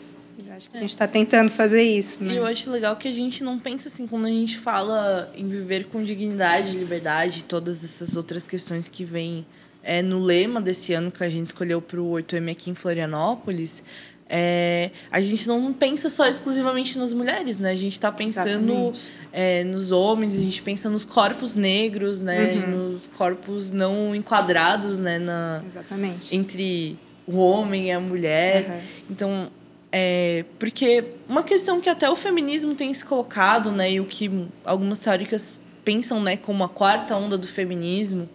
[0.57, 2.17] Acho que a gente está tentando fazer isso.
[2.19, 2.33] Né?
[2.33, 5.47] E eu acho legal que a gente não pensa assim, quando a gente fala em
[5.47, 9.45] viver com dignidade, liberdade, todas essas outras questões que vêm
[9.83, 13.83] é, no lema desse ano que a gente escolheu para o 8M aqui em Florianópolis,
[14.27, 17.69] é, a gente não pensa só exclusivamente nas mulheres, né?
[17.69, 18.91] A gente está pensando
[19.31, 22.53] é, nos homens, a gente pensa nos corpos negros, né?
[22.53, 22.93] Uhum.
[22.93, 25.19] Nos corpos não enquadrados, né?
[25.19, 26.35] Na, Exatamente.
[26.35, 28.67] Entre o homem e a mulher.
[28.67, 28.79] Uhum.
[29.11, 29.51] Então,
[29.91, 33.91] é, porque uma questão que até o feminismo tem se colocado, né?
[33.93, 34.29] E o que
[34.65, 36.37] algumas teóricas pensam, né?
[36.37, 38.29] Como a quarta onda do feminismo,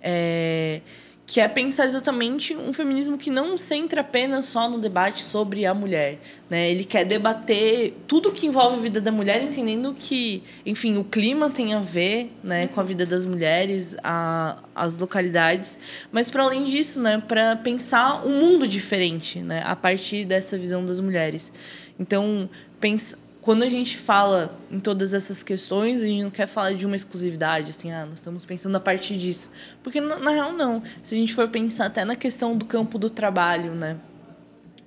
[0.00, 0.80] é
[1.28, 5.74] que é pensar exatamente um feminismo que não centra apenas só no debate sobre a
[5.74, 6.18] mulher.
[6.48, 6.70] Né?
[6.70, 11.50] Ele quer debater tudo que envolve a vida da mulher, entendendo que, enfim, o clima
[11.50, 15.78] tem a ver né, com a vida das mulheres, a, as localidades,
[16.10, 20.82] mas para além disso, né, para pensar um mundo diferente né, a partir dessa visão
[20.82, 21.52] das mulheres.
[22.00, 22.48] Então,
[22.80, 26.84] pensa, quando a gente fala em todas essas questões, a gente não quer falar de
[26.84, 29.50] uma exclusividade, assim, ah, nós estamos pensando a partir disso.
[29.82, 30.82] Porque, na, na real, não.
[31.02, 33.96] Se a gente for pensar até na questão do campo do trabalho, né?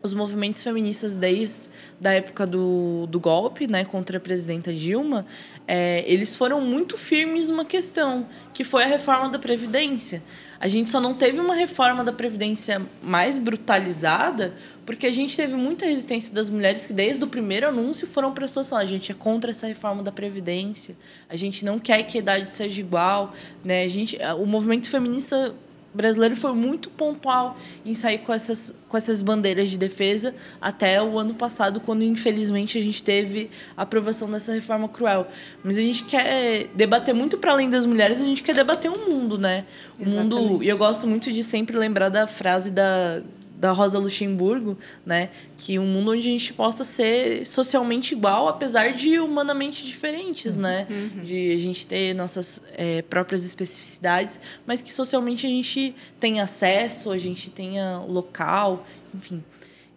[0.03, 1.71] Os movimentos feministas, desde
[2.05, 5.25] a época do, do golpe né, contra a presidenta Dilma,
[5.67, 10.21] é, eles foram muito firmes numa questão, que foi a reforma da Previdência.
[10.61, 14.53] A gente só não teve uma reforma da Previdência mais brutalizada
[14.85, 18.45] porque a gente teve muita resistência das mulheres que, desde o primeiro anúncio, foram para
[18.45, 20.95] a a gente é contra essa reforma da Previdência,
[21.27, 23.33] a gente não quer que a idade seja igual.
[23.63, 23.83] Né?
[23.83, 25.55] A gente, o movimento feminista
[25.93, 31.19] brasileiro foi muito pontual em sair com essas, com essas bandeiras de defesa até o
[31.19, 35.27] ano passado, quando infelizmente a gente teve a aprovação dessa reforma cruel.
[35.63, 38.95] Mas a gente quer debater muito para além das mulheres, a gente quer debater o
[38.95, 39.65] um mundo, né?
[39.99, 43.21] O mundo, e eu gosto muito de sempre lembrar da frase da
[43.61, 45.29] da Rosa Luxemburgo, né?
[45.55, 50.63] Que um mundo onde a gente possa ser socialmente igual, apesar de humanamente diferentes, uhum.
[50.63, 50.87] né?
[50.89, 51.23] Uhum.
[51.23, 57.11] De a gente ter nossas é, próprias especificidades, mas que socialmente a gente tenha acesso,
[57.11, 59.43] a gente tenha local, enfim.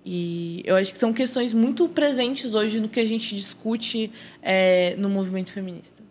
[0.05, 4.95] E eu acho que são questões muito presentes hoje no que a gente discute é,
[4.99, 6.03] no movimento feminista.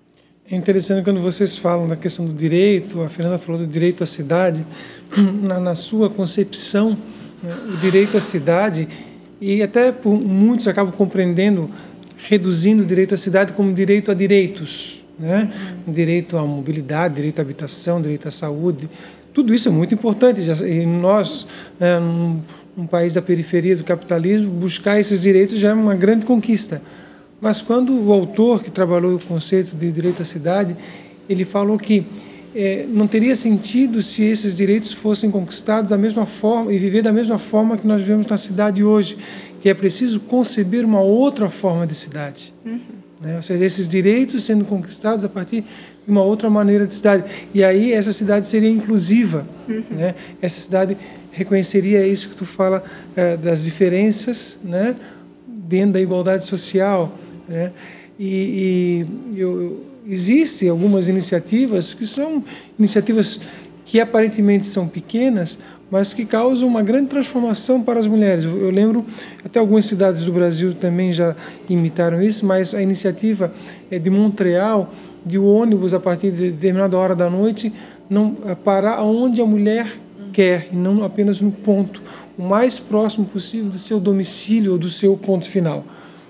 [0.50, 4.08] É interessante quando vocês falam da questão do direito, a Fernanda falou do direito à
[4.08, 4.66] cidade,
[5.42, 6.98] na, na sua concepção, né,
[7.44, 8.88] o direito à cidade
[9.42, 11.70] e até por muitos acabam compreendendo,
[12.18, 15.52] reduzindo o direito à cidade como direito a direitos, né?
[15.88, 18.90] Direito à mobilidade, direito à habitação, direito à saúde,
[19.34, 20.42] tudo isso é muito importante.
[20.42, 21.48] E nós,
[21.80, 22.00] né,
[22.78, 26.82] num país da periferia do capitalismo, buscar esses direitos já é uma grande conquista.
[27.42, 30.78] Mas quando o autor que trabalhou o conceito de direito à cidade,
[31.28, 32.06] ele falou que
[32.56, 37.12] é, não teria sentido se esses direitos fossem conquistados da mesma forma e viver da
[37.12, 39.18] mesma forma que nós vivemos na cidade hoje,
[39.60, 42.54] que é preciso conceber uma outra forma de cidade.
[42.66, 42.80] Uhum.
[43.22, 43.38] Né?
[43.38, 47.24] Ou seja, esses direitos sendo conquistados a partir de uma outra maneira de cidade.
[47.54, 49.48] E aí essa cidade seria inclusiva.
[49.68, 49.84] Uhum.
[49.92, 50.14] Né?
[50.42, 50.98] Essa cidade
[51.32, 52.84] reconheceria isso que tu fala
[53.16, 54.96] é, das diferenças né?
[55.48, 57.18] dentro da igualdade social.
[57.48, 57.72] Né?
[58.20, 62.44] E, e eu existem algumas iniciativas que são
[62.78, 63.40] iniciativas
[63.86, 65.58] que aparentemente são pequenas,
[65.92, 68.46] mas que causam uma grande transformação para as mulheres.
[68.46, 69.06] Eu lembro,
[69.44, 71.36] até algumas cidades do Brasil também já
[71.70, 73.54] imitaram isso, mas a iniciativa
[73.92, 74.94] é de Montreal,
[75.26, 77.72] de o ônibus a partir de determinada hora da noite
[78.10, 80.00] não é, parar onde a mulher
[80.32, 82.02] quer e não apenas no ponto
[82.38, 85.86] o mais próximo possível do seu domicílio ou do seu ponto final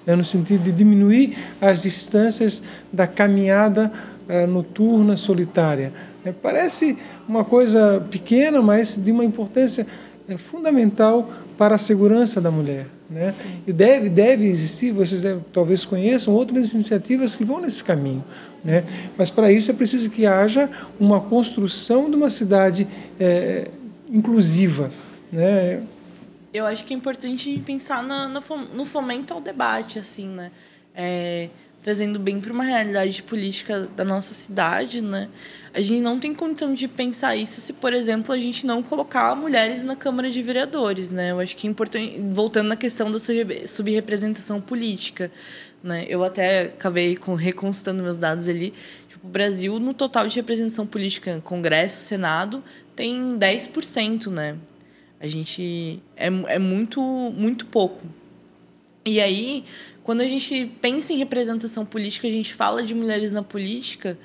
[0.06, 2.62] né, no sentido de diminuir as distâncias
[2.92, 3.92] da caminhada
[4.28, 5.94] eh, noturna solitária.
[6.24, 6.34] Né.
[6.42, 9.86] Parece uma coisa pequena, mas de uma importância
[10.28, 12.88] eh, fundamental para a segurança da mulher.
[13.10, 13.34] Né?
[13.68, 18.24] E deve, deve existir, vocês devem, talvez conheçam outras iniciativas que vão nesse caminho.
[18.64, 18.84] Né?
[19.18, 22.88] Mas para isso é preciso que haja uma construção de uma cidade
[23.20, 23.68] é,
[24.10, 24.90] inclusiva.
[25.32, 25.84] Né?
[26.54, 30.52] Eu acho que é importante pensar na, no fomento ao debate, assim, né?
[30.94, 31.50] É,
[31.82, 35.30] trazendo bem para uma realidade política da nossa cidade, né?
[35.74, 39.36] A gente não tem condição de pensar isso se, por exemplo, a gente não colocar
[39.36, 41.32] mulheres na Câmara de Vereadores, né?
[41.32, 45.30] Eu acho que é importante, voltando na questão da subrepresentação política,
[45.84, 46.06] né?
[46.08, 48.74] Eu até acabei com, reconstando meus dados ali.
[49.10, 52.64] Tipo, o Brasil, no total de representação política, Congresso, Senado,
[52.96, 54.56] tem 10%, né?
[55.24, 58.06] A gente é, é muito muito pouco.
[59.06, 59.64] E aí,
[60.04, 64.18] quando a gente pensa em representação política, a gente fala de mulheres na política,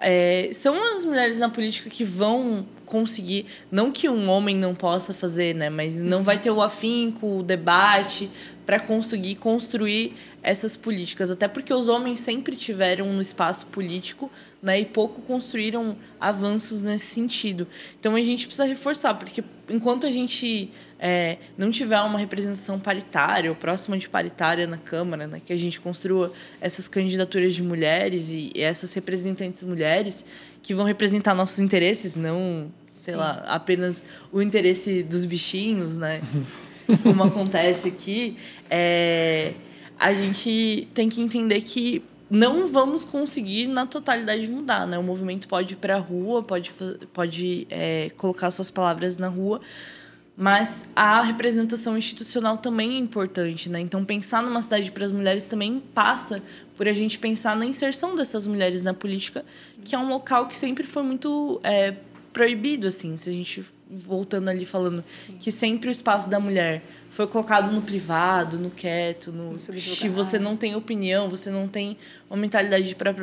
[0.00, 5.12] é, são as mulheres na política que vão conseguir, não que um homem não possa
[5.12, 8.30] fazer, né, mas não vai ter o afinco, o debate
[8.64, 14.30] para conseguir construir essas políticas, até porque os homens sempre tiveram no espaço político,
[14.62, 17.66] né, e pouco construíram avanços nesse sentido.
[17.98, 23.50] Então a gente precisa reforçar, porque enquanto a gente é, não tiver uma representação paritária
[23.50, 28.30] ou próxima de paritária na Câmara, né, que a gente construa essas candidaturas de mulheres
[28.30, 30.24] e, e essas representantes mulheres
[30.62, 36.22] que vão representar nossos interesses, não, sei lá, apenas o interesse dos bichinhos, né?
[37.02, 38.36] como acontece aqui,
[38.70, 39.52] é,
[39.98, 44.98] a gente tem que entender que não vamos conseguir na totalidade mudar, né?
[44.98, 46.72] O movimento pode ir para a rua, pode,
[47.12, 49.60] pode é, colocar suas palavras na rua,
[50.36, 53.80] mas a representação institucional também é importante, né?
[53.80, 56.42] Então pensar numa cidade para as mulheres também passa
[56.76, 59.44] por a gente pensar na inserção dessas mulheres na política,
[59.84, 61.94] que é um local que sempre foi muito é,
[62.34, 65.36] proibido, assim, se a gente voltando ali falando Sim.
[65.38, 70.38] que sempre o espaço da mulher foi colocado no privado, no quieto, no se você
[70.38, 71.96] não tem opinião, você não tem
[72.28, 73.14] uma mentalidade para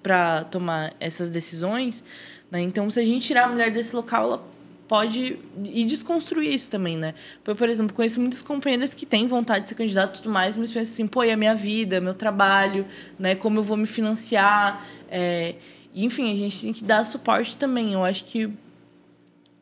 [0.00, 2.04] para tomar essas decisões,
[2.50, 2.60] né?
[2.60, 4.46] Então, se a gente tirar a mulher desse local, ela
[4.86, 7.14] pode e desconstruir isso também, né?
[7.42, 10.56] Por, por exemplo, conheço muitas companheiras que têm vontade de ser candidata e tudo mais,
[10.56, 12.86] mas pensam assim, pô, é a minha vida, meu trabalho,
[13.18, 13.34] né?
[13.34, 15.56] Como eu vou me financiar, é,
[15.94, 17.92] enfim, a gente tem que dar suporte também.
[17.92, 18.50] Eu acho que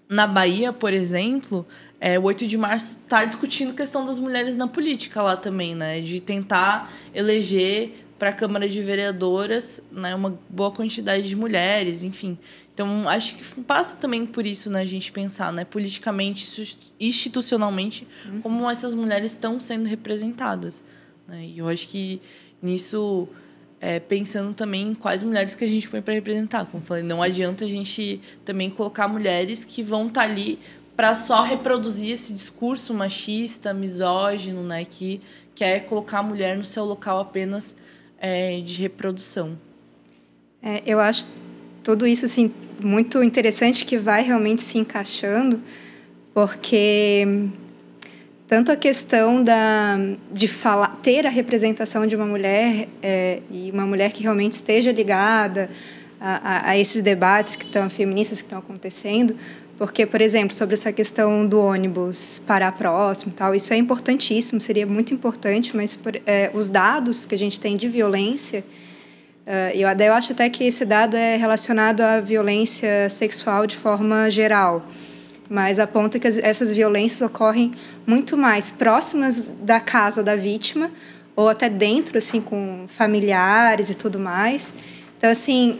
[0.08, 1.66] na Bahia, por exemplo,
[2.00, 5.74] é, o 8 de março está discutindo a questão das mulheres na política lá também,
[5.74, 6.00] né?
[6.00, 12.38] De tentar eleger para a Câmara de Vereadoras né, uma boa quantidade de mulheres, enfim.
[12.72, 18.40] Então, acho que passa também por isso, né, a gente pensar, né, politicamente, institucionalmente, uhum.
[18.40, 20.82] como essas mulheres estão sendo representadas.
[21.26, 21.46] Né?
[21.46, 22.20] E eu acho que
[22.62, 23.28] nisso
[23.80, 26.66] é, pensando também em quais mulheres que a gente põe para representar.
[26.66, 30.58] Como falei, não adianta a gente também colocar mulheres que vão estar tá ali
[30.96, 35.20] para só reproduzir esse discurso machista, misógino, né, que
[35.54, 37.76] quer colocar a mulher no seu local apenas
[38.18, 39.58] é, de reprodução.
[40.62, 41.28] É, eu acho
[41.84, 42.50] tudo isso assim
[42.82, 45.62] muito interessante que vai realmente se encaixando,
[46.34, 47.26] porque
[48.48, 49.98] tanto a questão da,
[50.30, 54.92] de falar, ter a representação de uma mulher é, e uma mulher que realmente esteja
[54.92, 55.68] ligada
[56.20, 59.37] a, a, a esses debates que estão feministas que estão acontecendo,
[59.76, 64.87] porque, por exemplo, sobre essa questão do ônibus parar próximo, tal, isso é importantíssimo, seria
[64.87, 68.64] muito importante, mas por, é, os dados que a gente tem de violência,
[69.44, 74.30] uh, eu, eu acho até que esse dado é relacionado à violência sexual de forma
[74.30, 74.87] geral
[75.48, 77.72] mas aponta que essas violências ocorrem
[78.06, 80.90] muito mais próximas da casa da vítima
[81.35, 84.74] ou até dentro, assim, com familiares e tudo mais.
[85.16, 85.78] Então, assim,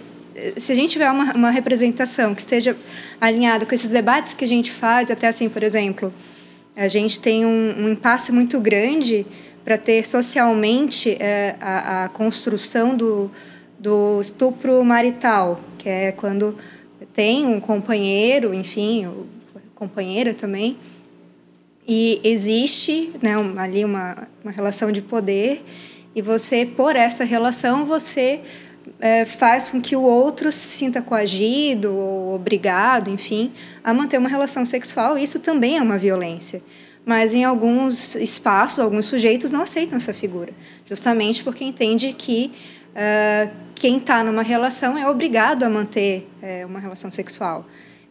[0.57, 2.77] se a gente tiver uma, uma representação que esteja
[3.21, 6.13] alinhada com esses debates que a gente faz, até assim, por exemplo,
[6.77, 9.27] a gente tem um, um impasse muito grande
[9.65, 13.31] para ter socialmente é, a, a construção do,
[13.79, 16.55] do estupro marital, que é quando
[17.13, 19.09] tem um companheiro, enfim,
[19.77, 20.77] companheira também.
[21.87, 25.65] E existe né, um, ali uma, uma relação de poder,
[26.17, 28.41] e você, por essa relação, você
[28.99, 33.53] é, faz com que o outro se sinta coagido ou obrigado, enfim,
[33.85, 35.19] a manter uma relação sexual.
[35.19, 36.63] Isso também é uma violência.
[37.05, 40.53] Mas em alguns espaços, alguns sujeitos não aceitam essa figura,
[40.85, 42.51] justamente porque entende que
[42.91, 47.65] uh, quem está numa relação é obrigado a manter é, uma relação sexual.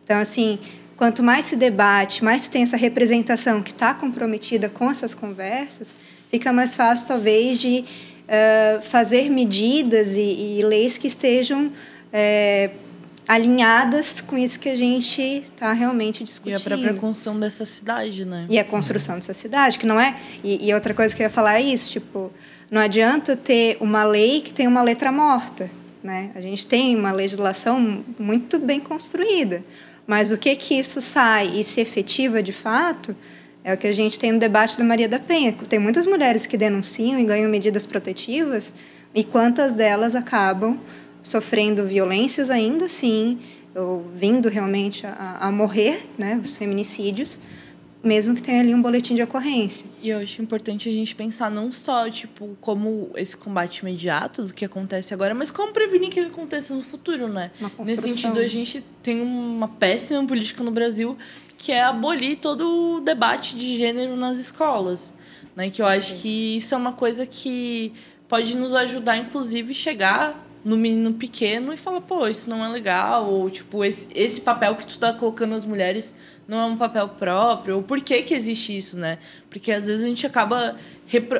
[0.03, 0.59] Então, assim,
[0.95, 5.95] quanto mais se debate, mais se tem essa representação que está comprometida com essas conversas,
[6.29, 7.83] fica mais fácil, talvez, de
[8.25, 12.85] uh, fazer medidas e, e, leis que estejam uh,
[13.27, 16.59] alinhadas com isso que a gente está realmente discutindo.
[16.59, 18.45] E a própria construção dessa cidade, né?
[18.49, 20.15] E a construção dessa cidade, que não é...
[20.43, 22.31] E, e outra coisa que eu ia falar é isso, tipo,
[22.69, 25.69] não adianta ter uma lei que tem uma letra morta,
[26.03, 26.31] né?
[26.35, 29.63] A gente tem uma legislação muito bem construída,
[30.07, 33.15] mas o que que isso sai e se efetiva de fato
[33.63, 35.51] é o que a gente tem no debate da Maria da Penha.
[35.51, 38.73] Tem muitas mulheres que denunciam e ganham medidas protetivas
[39.13, 40.79] e quantas delas acabam
[41.23, 43.39] sofrendo violências ainda assim,
[43.73, 47.39] ou vindo realmente a, a morrer, né, os feminicídios,
[48.05, 49.87] mesmo que tenha ali um boletim de ocorrência.
[49.99, 54.53] E eu acho importante a gente pensar não só, tipo, como esse combate imediato do
[54.53, 57.49] que acontece agora, mas como prevenir que ele aconteça no futuro, né?
[57.79, 61.17] Nesse sentido, a gente tem uma péssima política no Brasil
[61.57, 65.11] que é abolir todo o debate de gênero nas escolas,
[65.55, 65.71] né?
[65.71, 67.91] Que eu acho que isso é uma coisa que
[68.27, 73.31] pode nos ajudar, inclusive, chegar no menino pequeno e fala, pô, isso não é legal,
[73.31, 76.15] ou tipo, esse, esse papel que tu tá colocando as mulheres
[76.47, 79.19] não é um papel próprio, ou por que que existe isso, né?
[79.47, 80.75] Porque às vezes a gente acaba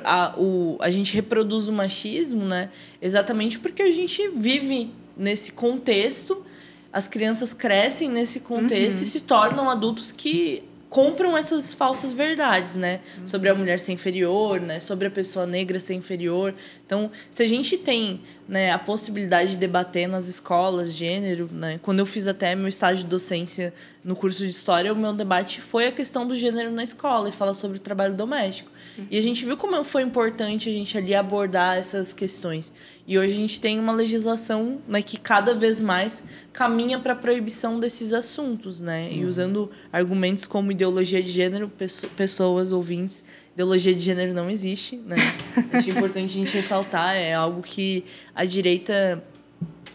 [0.03, 2.69] a, o, a gente reproduz o machismo, né?
[3.01, 6.45] Exatamente porque a gente vive nesse contexto,
[6.93, 9.07] as crianças crescem nesse contexto uhum.
[9.07, 10.61] e se tornam adultos que
[10.96, 13.02] compram essas falsas verdades, né?
[13.18, 13.28] Uhum.
[13.28, 14.80] Sobre a mulher ser inferior, né?
[14.80, 16.56] Sobre a pessoa negra ser inferior.
[16.86, 21.82] Então, se a gente tem né, a possibilidade de debater nas escolas gênero, né?
[21.84, 23.74] Quando eu fiz até meu estágio de docência
[24.06, 27.32] no curso de história, o meu debate foi a questão do gênero na escola e
[27.34, 28.72] falar sobre o trabalho doméstico.
[28.98, 29.06] Uhum.
[29.10, 32.72] E a gente viu como foi importante a gente ali abordar essas questões.
[33.08, 37.16] E hoje a gente tem uma legislação né, que cada vez mais caminha para a
[37.16, 39.08] proibição desses assuntos, né?
[39.08, 39.18] Uhum.
[39.18, 41.72] E usando argumentos como ideologia de gênero,
[42.16, 43.24] pessoas, ouvintes,
[43.54, 45.18] ideologia de gênero não existe, né?
[45.72, 49.24] Acho importante a gente ressaltar, é algo que a direita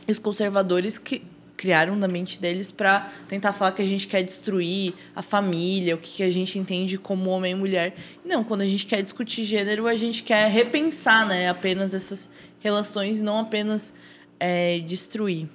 [0.06, 1.22] e os conservadores que
[1.60, 5.98] criaram na mente deles para tentar falar que a gente quer destruir a família, o
[5.98, 7.94] que a gente entende como homem e mulher.
[8.24, 12.30] Não, quando a gente quer discutir gênero, a gente quer repensar, né, apenas essas
[12.60, 13.92] relações, não apenas
[14.38, 15.50] é, destruir.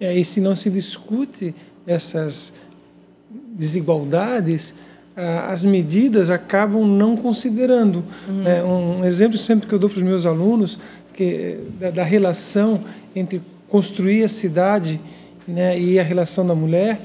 [0.00, 1.54] É, e se não se discute
[1.86, 2.52] essas
[3.56, 4.74] desigualdades,
[5.46, 8.04] as medidas acabam não considerando.
[8.26, 8.42] Uhum.
[8.42, 8.64] Né?
[8.64, 10.80] Um exemplo sempre que eu dou para os meus alunos
[11.12, 12.82] que da, da relação
[13.14, 15.00] entre construir a cidade
[15.46, 17.00] né, e a relação da mulher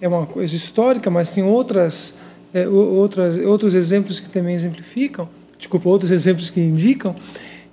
[0.00, 2.14] é uma coisa histórica, mas tem outras,
[2.54, 5.28] é, outras, outros exemplos que também exemplificam,
[5.58, 7.14] desculpa, outros exemplos que indicam.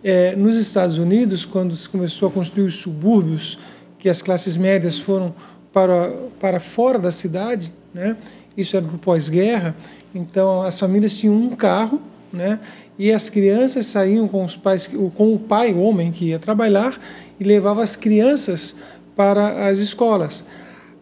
[0.04, 3.58] É, nos Estados Unidos, quando se começou a construir os subúrbios,
[3.98, 5.34] que as classes médias foram
[5.72, 8.18] para, para fora da cidade, né,
[8.56, 9.76] isso era no pós-guerra,
[10.14, 12.02] então as famílias tinham um carro,
[12.32, 12.60] né,
[13.00, 17.00] e as crianças saíam com os pais, com o pai, o homem que ia trabalhar,
[17.40, 18.76] e levava as crianças
[19.18, 20.46] para as escolas.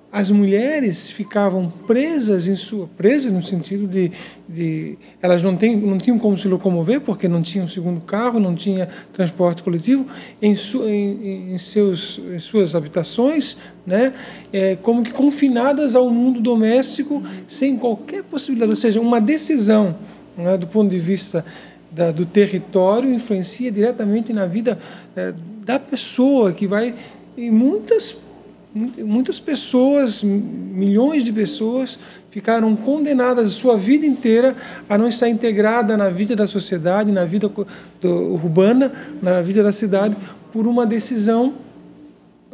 [0.10, 4.10] As mulheres ficavam presas em sua presas no sentido de,
[4.48, 8.56] de elas não, tem, não tinham como se locomover porque não tinham segundo carro, não
[8.56, 10.06] tinha transporte coletivo
[10.42, 14.14] em, su, em, em seus em suas habitações, né?
[14.54, 19.98] É, como que confinadas ao mundo doméstico sem qualquer possibilidade, ou seja, uma decisão
[20.38, 21.44] né, do ponto de vista
[21.92, 24.80] da, do território influencia diretamente na vida
[25.14, 25.34] é,
[25.66, 26.94] da pessoa que vai
[27.38, 28.18] e muitas
[28.76, 31.98] muitas pessoas, milhões de pessoas
[32.30, 34.54] ficaram condenadas sua vida inteira
[34.90, 37.50] a não estar integrada na vida da sociedade, na vida
[38.04, 40.18] urbana, na vida da cidade
[40.52, 41.54] por uma decisão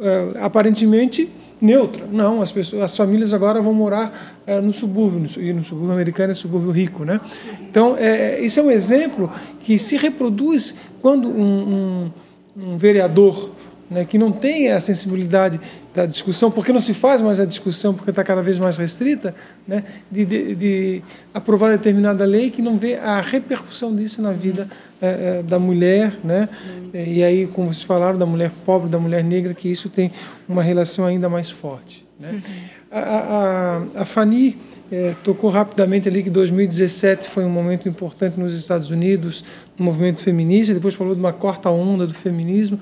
[0.00, 1.28] é, aparentemente
[1.60, 2.06] neutra.
[2.10, 5.92] Não, as pessoas, as famílias agora vão morar é, no subúrbio, no, e no subúrbio
[5.92, 7.20] americano é subúrbio rico, né?
[7.68, 9.30] Então, é, isso é um exemplo
[9.60, 12.10] que se reproduz quando um,
[12.56, 13.50] um, um vereador
[13.92, 15.60] né, que não tem a sensibilidade
[15.94, 19.34] da discussão, porque não se faz mais a discussão, porque está cada vez mais restrita,
[19.68, 24.68] né, de, de, de, aprovar determinada lei que não vê a repercussão disso na vida
[25.00, 26.48] é, da mulher, né,
[26.94, 30.10] e aí, como vocês falaram, da mulher pobre, da mulher negra, que isso tem
[30.48, 32.06] uma relação ainda mais forte.
[32.18, 32.42] Né.
[32.90, 34.58] A, a, a Fanny
[34.92, 39.42] é, tocou rapidamente ali que 2017 foi um momento importante nos Estados Unidos,
[39.78, 42.78] no movimento feminista, depois falou de uma quarta onda do feminismo.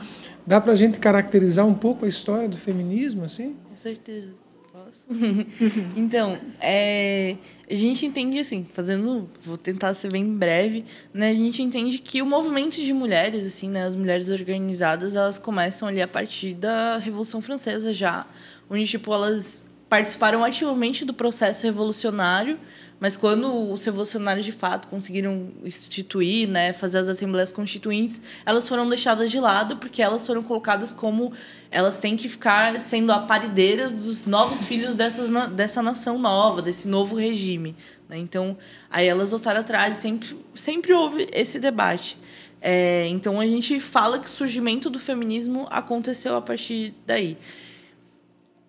[0.50, 3.54] Dá para a gente caracterizar um pouco a história do feminismo, assim?
[3.68, 4.34] Com certeza.
[4.72, 5.06] Posso?
[5.96, 7.36] então, é,
[7.70, 10.84] a gente entende assim, fazendo, vou tentar ser bem breve,
[11.14, 11.30] né?
[11.30, 13.84] A gente entende que o movimento de mulheres, assim, né?
[13.84, 18.26] As mulheres organizadas, elas começam ali a partir da Revolução Francesa já,
[18.68, 22.58] onde tipo elas participaram ativamente do processo revolucionário
[23.00, 28.86] mas quando os revolucionários de fato conseguiram instituir, né, fazer as assembleias constituintes, elas foram
[28.86, 31.32] deixadas de lado porque elas foram colocadas como
[31.70, 37.16] elas têm que ficar sendo aparideiras dos novos filhos dessas, dessa nação nova, desse novo
[37.16, 37.74] regime.
[38.06, 38.18] Né?
[38.18, 38.58] Então,
[38.90, 42.18] aí elas voltaram atrás sempre, sempre houve esse debate.
[42.60, 47.38] É, então, a gente fala que o surgimento do feminismo aconteceu a partir daí.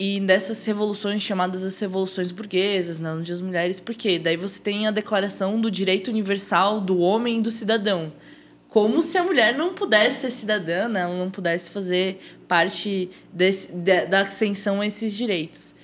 [0.04, 4.88] E dessas revoluções chamadas as revoluções burguesas, né, onde as mulheres, porque daí você tem
[4.88, 8.12] a declaração do direito universal do homem e do cidadão.
[8.68, 13.72] Como se a mulher não pudesse ser cidadã, né, ela não pudesse fazer parte desse,
[13.72, 15.76] de, da ascensão a esses direitos.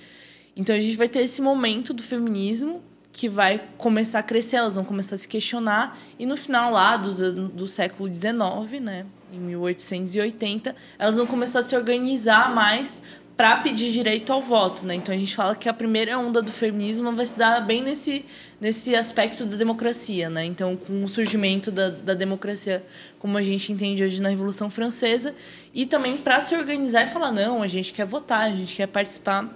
[0.56, 4.74] Então a gente vai ter esse momento do feminismo que vai começar a crescer, elas
[4.74, 9.38] vão começar a se questionar, e no final lá do, do século XIX, né, em
[9.38, 13.00] 1880, elas vão começar a se organizar mais
[13.38, 14.96] para pedir direito ao voto, né?
[14.96, 18.24] Então a gente fala que a primeira onda do feminismo vai se dar bem nesse,
[18.60, 20.44] nesse aspecto da democracia, né?
[20.44, 22.84] Então com o surgimento da, da democracia
[23.20, 25.36] como a gente entende hoje na Revolução Francesa
[25.72, 28.88] e também para se organizar e falar não, a gente quer votar, a gente quer
[28.88, 29.48] participar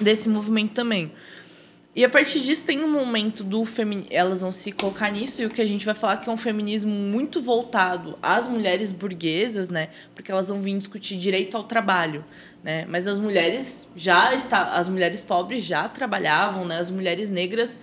[0.00, 1.12] desse movimento também.
[1.96, 5.46] E a partir disso tem um momento do feminismo, elas vão se colocar nisso e
[5.46, 9.70] o que a gente vai falar que é um feminismo muito voltado às mulheres burguesas,
[9.70, 9.90] né?
[10.12, 12.24] Porque elas vão vir discutir direito ao trabalho,
[12.64, 12.84] né?
[12.88, 16.78] Mas as mulheres já está, as mulheres pobres já trabalhavam, né?
[16.78, 17.78] As mulheres negras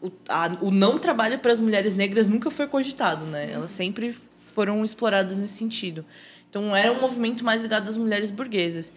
[0.00, 3.50] o, a, o não trabalho para as mulheres negras nunca foi cogitado, né?
[3.52, 4.14] Elas sempre
[4.44, 6.04] foram exploradas nesse sentido.
[6.48, 8.92] Então era um movimento mais ligado às mulheres burguesas.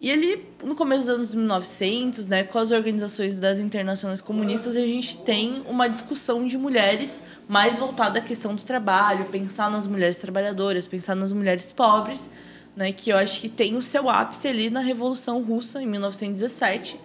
[0.00, 4.86] E ali, no começo dos anos 1900, né, com as organizações das internacionais comunistas, a
[4.86, 10.16] gente tem uma discussão de mulheres mais voltada à questão do trabalho, pensar nas mulheres
[10.18, 12.30] trabalhadoras, pensar nas mulheres pobres,
[12.76, 16.96] né, que eu acho que tem o seu ápice ali na Revolução Russa, em 1917,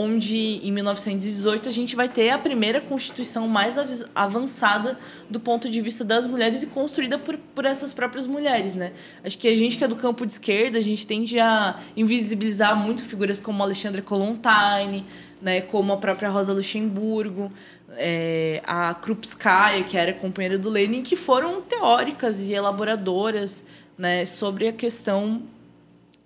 [0.00, 3.76] onde em 1918 a gente vai ter a primeira constituição mais
[4.14, 4.96] avançada
[5.28, 8.92] do ponto de vista das mulheres e construída por, por essas próprias mulheres, né?
[9.24, 12.76] Acho que a gente que é do campo de esquerda, a gente tende a invisibilizar
[12.76, 15.04] muito figuras como Alexandra Kolontai,
[15.42, 17.50] né, como a própria Rosa Luxemburgo,
[17.96, 23.64] é, a Krupskaya, que era companheira do Lenin, que foram teóricas e elaboradoras
[23.96, 25.42] né, sobre a questão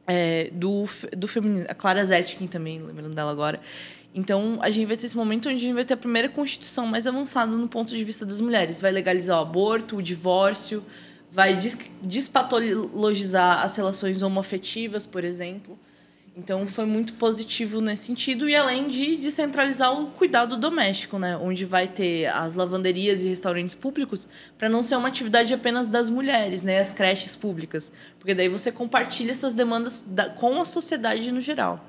[0.06, 0.84] é, do,
[1.16, 1.66] do feminismo.
[1.68, 3.60] A Clara Zetkin também, lembrando dela agora.
[4.14, 6.86] Então, a gente vai ter esse momento onde a gente vai ter a primeira constituição
[6.86, 8.80] mais avançada no ponto de vista das mulheres.
[8.80, 10.84] Vai legalizar o aborto, o divórcio,
[11.30, 11.58] vai
[12.02, 15.78] despatologizar as relações homoafetivas, por exemplo.
[16.34, 18.48] Então foi muito positivo nesse sentido.
[18.48, 23.74] E além de descentralizar o cuidado doméstico, né, onde vai ter as lavanderias e restaurantes
[23.74, 24.26] públicos
[24.56, 28.72] para não ser uma atividade apenas das mulheres, né, as creches públicas, porque daí você
[28.72, 31.84] compartilha essas demandas da, com a sociedade no geral.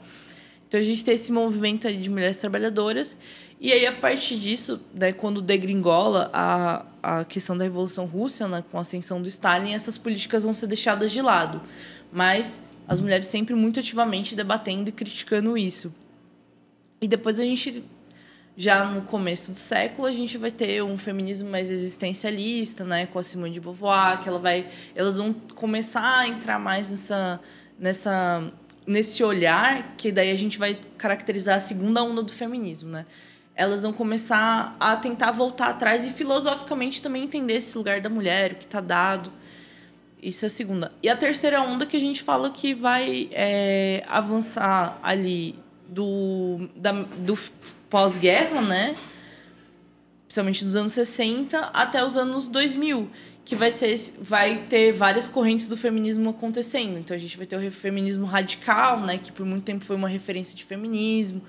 [0.68, 3.18] Então a gente tem esse movimento de mulheres trabalhadoras.
[3.62, 8.64] E aí a partir disso, né, quando degringola a a questão da revolução russa, né,
[8.72, 11.62] com a ascensão do Stalin, essas políticas vão ser deixadas de lado.
[12.14, 15.94] Mas as mulheres sempre muito ativamente debatendo e criticando isso.
[17.02, 17.84] E depois a gente,
[18.56, 23.20] já no começo do século, a gente vai ter um feminismo mais existencialista, né, com
[23.20, 27.40] a Simone de Beauvoir, que ela vai, elas vão começar a entrar mais nessa,
[27.80, 28.52] nessa,
[28.86, 33.06] nesse olhar que daí a gente vai caracterizar a segunda onda do feminismo, né?
[33.56, 38.54] Elas vão começar a tentar voltar atrás e filosoficamente também entender esse lugar da mulher,
[38.54, 39.32] o que está dado
[40.24, 40.92] isso é a segunda.
[41.02, 45.56] E a terceira onda que a gente fala que vai é, avançar ali
[45.88, 46.70] do,
[47.20, 47.38] do
[47.90, 48.96] pós-guerra, né?
[50.26, 53.10] Principalmente dos anos 60 até os anos 2000,
[53.46, 56.98] que vai ser vai ter várias correntes do feminismo acontecendo.
[56.98, 60.08] Então a gente vai ter o feminismo radical, né, que por muito tempo foi uma
[60.08, 61.42] referência de feminismo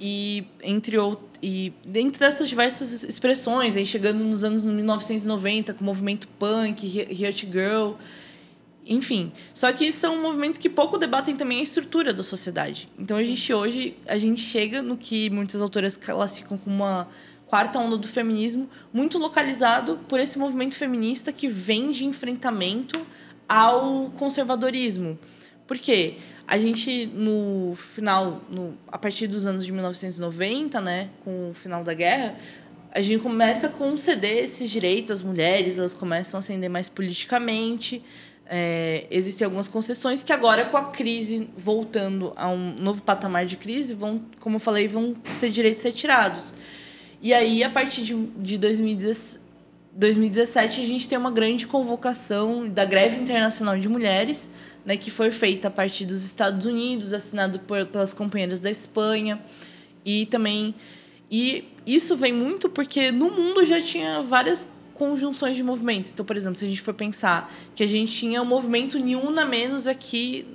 [0.00, 5.84] e entre outros e dentro dessas diversas expressões, aí chegando nos anos 1990 com o
[5.84, 7.92] movimento punk, Hot Girl,
[8.84, 9.30] enfim.
[9.54, 12.88] Só que são movimentos que pouco debatem também a estrutura da sociedade.
[12.98, 17.08] Então a gente hoje a gente chega no que muitas autoras classificam como uma
[17.48, 23.00] quarta onda do feminismo, muito localizado por esse movimento feminista que vem de enfrentamento
[23.48, 25.18] ao conservadorismo.
[25.66, 26.16] Por quê?
[26.46, 31.82] A gente, no final, no, a partir dos anos de 1990, né, com o final
[31.82, 32.36] da guerra,
[32.90, 38.02] a gente começa a conceder esses direitos às mulheres, elas começam a ascender mais politicamente.
[38.46, 43.58] É, existem algumas concessões que agora, com a crise voltando a um novo patamar de
[43.58, 46.54] crise, vão, como eu falei, vão ser direitos retirados.
[47.20, 53.20] E aí, a partir de, de 2017, a gente tem uma grande convocação da Greve
[53.20, 54.48] Internacional de Mulheres,
[54.84, 59.40] né, que foi feita a partir dos Estados Unidos, assinado por, pelas companheiras da Espanha.
[60.04, 60.74] E também.
[61.30, 66.12] E isso vem muito porque no mundo já tinha várias conjunções de movimentos.
[66.12, 68.98] Então, por exemplo, se a gente for pensar que a gente tinha o um movimento
[68.98, 70.46] Niuna Menos aqui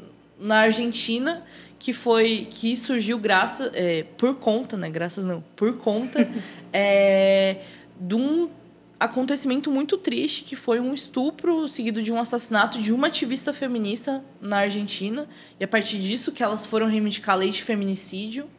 [0.42, 1.44] na Argentina,
[1.84, 4.90] que foi que surgiu graças é, por conta, né?
[4.90, 6.26] Graças não, por conta
[6.72, 7.58] é,
[8.00, 8.50] de um
[8.98, 14.24] acontecimento muito triste que foi um estupro seguido de um assassinato de uma ativista feminista
[14.40, 15.28] na Argentina
[15.60, 18.50] e a partir disso que elas foram reivindicar a lei de feminicídio.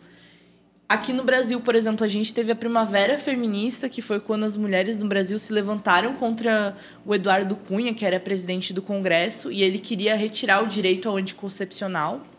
[0.87, 4.55] Aqui no Brasil, por exemplo, a gente teve a Primavera Feminista, que foi quando as
[4.55, 9.62] mulheres no Brasil se levantaram contra o Eduardo Cunha, que era presidente do Congresso, e
[9.62, 12.34] ele queria retirar o direito ao anticoncepcional.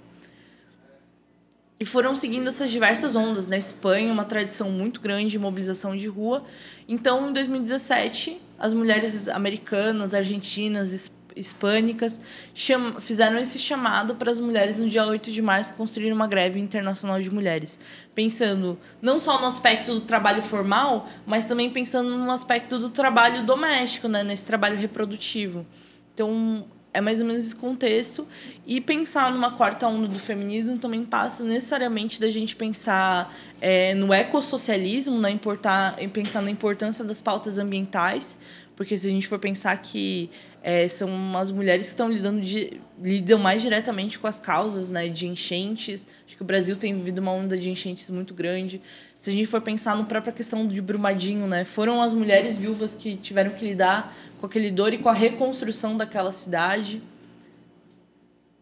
[1.80, 3.48] E foram seguindo essas diversas ondas.
[3.48, 6.44] Na Espanha, uma tradição muito grande de mobilização de rua.
[6.88, 12.22] Então, em 2017, as mulheres americanas, argentinas, hispânicas
[13.02, 17.20] fizeram esse chamado para as mulheres no dia 8 de março construir uma greve internacional
[17.20, 17.78] de mulheres.
[18.14, 23.44] Pensando não só no aspecto do trabalho formal, mas também pensando no aspecto do trabalho
[23.44, 24.24] doméstico, né?
[24.24, 25.66] nesse trabalho reprodutivo.
[26.14, 26.66] Então,
[26.96, 28.26] é mais ou menos esse contexto.
[28.66, 34.14] E pensar numa quarta onda do feminismo também passa necessariamente da gente pensar é, no
[34.14, 38.38] ecossocialismo, na importar, pensar na importância das pautas ambientais,
[38.76, 40.30] porque se a gente for pensar que
[40.64, 45.08] é, são as mulheres que estão lidando de, lidam mais diretamente com as causas né,
[45.08, 46.08] de enchentes.
[46.26, 48.82] Acho que o Brasil tem vivido uma onda de enchentes muito grande.
[49.16, 52.96] Se a gente for pensar na própria questão de Brumadinho, né, foram as mulheres viúvas
[52.96, 54.12] que tiveram que lidar
[54.46, 57.02] com aquele dor e com a reconstrução daquela cidade.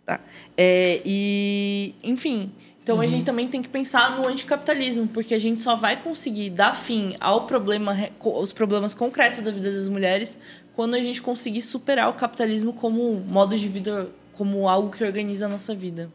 [0.05, 0.19] Tá.
[0.57, 3.01] É, e, enfim, então uhum.
[3.01, 6.75] a gente também tem que pensar no anticapitalismo, porque a gente só vai conseguir dar
[6.75, 10.37] fim ao problema, aos problemas concretos da vida das mulheres
[10.73, 15.45] quando a gente conseguir superar o capitalismo como modo de vida, como algo que organiza
[15.45, 16.09] a nossa vida.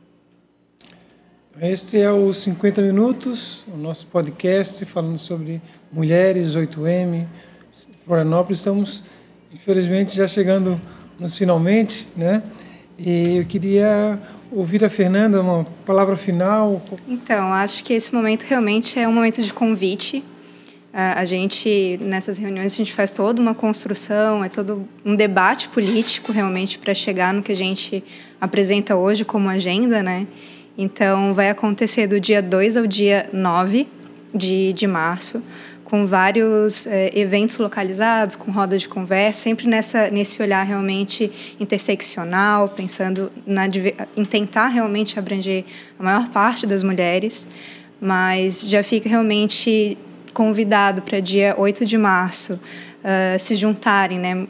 [1.61, 5.61] Este é o 50 Minutos, o nosso podcast falando sobre
[5.93, 7.27] mulheres, 8M,
[8.05, 8.59] Florianópolis.
[8.59, 9.03] Estamos,
[9.53, 10.81] infelizmente, já chegando
[11.19, 12.43] nos finalmente, né?
[12.99, 14.19] E eu queria
[14.51, 16.83] ouvir a Fernanda, uma palavra final.
[17.07, 20.25] Então, acho que esse momento realmente é um momento de convite.
[20.93, 26.33] A gente, nessas reuniões, a gente faz toda uma construção, é todo um debate político
[26.33, 28.03] realmente para chegar no que a gente
[28.41, 30.27] apresenta hoje como agenda, né?
[30.77, 33.87] Então, vai acontecer do dia 2 ao dia 9
[34.35, 35.43] de, de março
[35.89, 42.69] com vários é, eventos localizados, com rodas de conversa, sempre nessa, nesse olhar realmente interseccional,
[42.69, 43.63] pensando na,
[44.15, 45.65] em tentar realmente abranger
[45.99, 47.49] a maior parte das mulheres,
[47.99, 49.97] mas já fica realmente
[50.35, 54.47] convidado para dia 8 de março uh, se juntarem, né,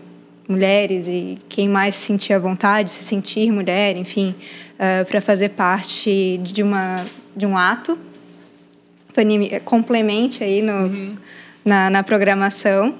[0.48, 4.34] mulheres e quem mais sentir a vontade, se sentir mulher, enfim,
[4.74, 6.96] uh, para fazer parte de, uma,
[7.36, 7.96] de um ato
[9.64, 11.14] complemente aí no, uhum.
[11.64, 12.94] na, na programação.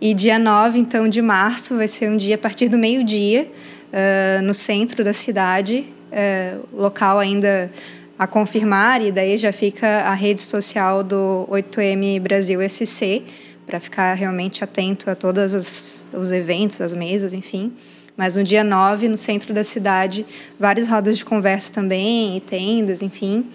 [0.00, 4.42] E dia 9, então, de março, vai ser um dia a partir do meio-dia, uh,
[4.42, 7.70] no centro da cidade, uh, local ainda
[8.18, 13.22] a confirmar, e daí já fica a rede social do 8M Brasil SC,
[13.64, 17.72] para ficar realmente atento a todos os, os eventos, as mesas, enfim.
[18.16, 20.26] Mas no dia 9, no centro da cidade,
[20.58, 23.46] várias rodas de conversa também, e tendas, enfim.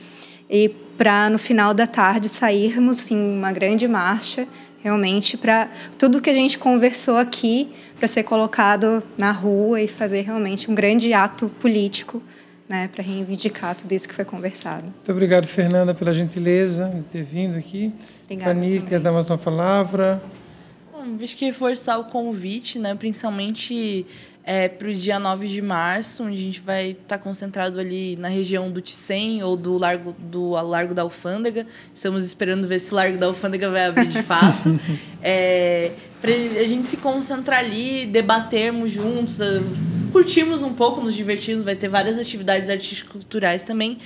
[0.50, 4.48] E para no final da tarde sairmos em assim, uma grande marcha,
[4.84, 10.22] realmente para tudo que a gente conversou aqui para ser colocado na rua e fazer
[10.22, 12.22] realmente um grande ato político,
[12.70, 14.84] né, para reivindicar tudo isso que foi conversado.
[14.84, 17.94] Muito obrigado, Fernanda, pela gentileza de ter vindo aqui.
[18.26, 18.54] Obrigada.
[18.54, 20.22] Fanny, quer dar mais uma palavra?
[20.92, 24.06] Bom, acho que reforçar o convite, né, principalmente
[24.48, 28.16] é, para o dia 9 de março, onde a gente vai estar tá concentrado ali
[28.16, 31.68] na região do Ticem ou do Largo, do Largo da Alfândega.
[31.94, 34.80] Estamos esperando ver se o Largo da Alfândega vai abrir de fato.
[35.22, 35.92] é,
[36.22, 39.40] para a gente se concentrar ali, debatermos juntos,
[40.14, 41.66] curtirmos um pouco, nos divertirmos.
[41.66, 43.98] Vai ter várias atividades artísticas culturais também.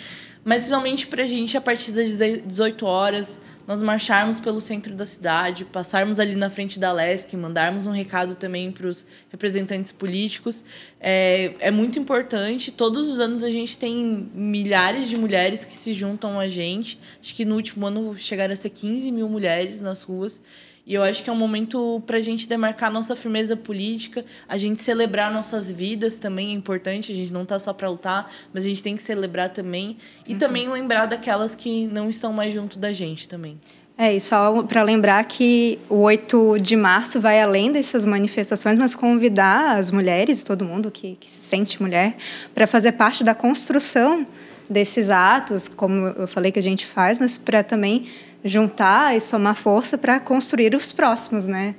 [0.44, 5.06] Mas, principalmente para a gente, a partir das 18 horas, nós marcharmos pelo centro da
[5.06, 10.66] cidade, passarmos ali na frente da LESC, mandarmos um recado também para os representantes políticos.
[11.00, 12.72] É, é muito importante.
[12.72, 17.00] Todos os anos a gente tem milhares de mulheres que se juntam a gente.
[17.22, 20.42] Acho que no último ano chegaram a ser 15 mil mulheres nas ruas.
[20.92, 24.58] E eu acho que é um momento para a gente demarcar nossa firmeza política, a
[24.58, 27.14] gente celebrar nossas vidas também é importante.
[27.14, 29.96] A gente não está só para lutar, mas a gente tem que celebrar também.
[30.28, 30.38] E uhum.
[30.38, 33.58] também lembrar daquelas que não estão mais junto da gente também.
[33.98, 38.94] É, e só para lembrar que o 8 de março vai além dessas manifestações, mas
[38.94, 42.18] convidar as mulheres, todo mundo que, que se sente mulher,
[42.54, 44.28] para fazer parte da construção
[44.70, 48.08] desses atos, como eu falei que a gente faz, mas para também
[48.44, 51.76] juntar e somar força para construir os próximos, né?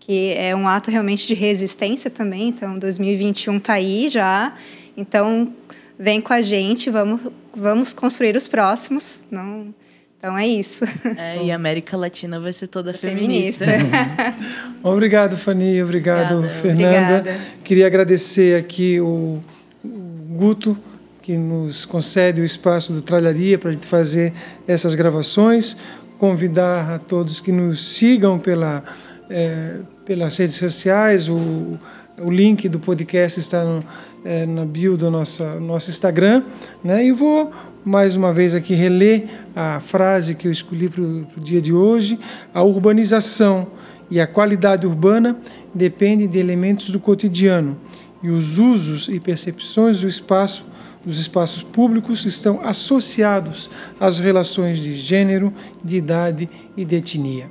[0.00, 2.48] Que é um ato realmente de resistência também.
[2.48, 4.54] Então, 2021 está aí já.
[4.96, 5.52] Então,
[5.98, 7.20] vem com a gente, vamos,
[7.54, 9.22] vamos construir os próximos.
[9.30, 9.72] Não,
[10.18, 10.84] então é isso.
[11.16, 13.64] É, e a América Latina vai ser toda feminista.
[13.64, 14.34] feminista.
[14.82, 15.82] Obrigado, Fanny.
[15.82, 16.60] Obrigado, Obrigada.
[16.60, 17.18] Fernanda.
[17.18, 17.40] Obrigada.
[17.64, 19.40] Queria agradecer aqui o,
[19.84, 19.88] o
[20.36, 20.78] Guto
[21.22, 24.32] que nos concede o espaço do Tralharia para a gente fazer
[24.66, 25.76] essas gravações.
[26.18, 28.82] Convidar a todos que nos sigam pela,
[29.30, 31.28] é, pelas redes sociais.
[31.28, 31.78] O,
[32.18, 33.84] o link do podcast está no,
[34.24, 36.42] é, na bio do nosso, nosso Instagram.
[36.82, 37.06] Né?
[37.06, 37.52] E vou
[37.84, 42.18] mais uma vez aqui reler a frase que eu escolhi para o dia de hoje.
[42.52, 43.68] A urbanização
[44.10, 45.36] e a qualidade urbana
[45.72, 47.76] dependem de elementos do cotidiano
[48.22, 50.71] e os usos e percepções do espaço
[51.04, 57.50] dos espaços públicos estão associados às relações de gênero, de idade e de etnia.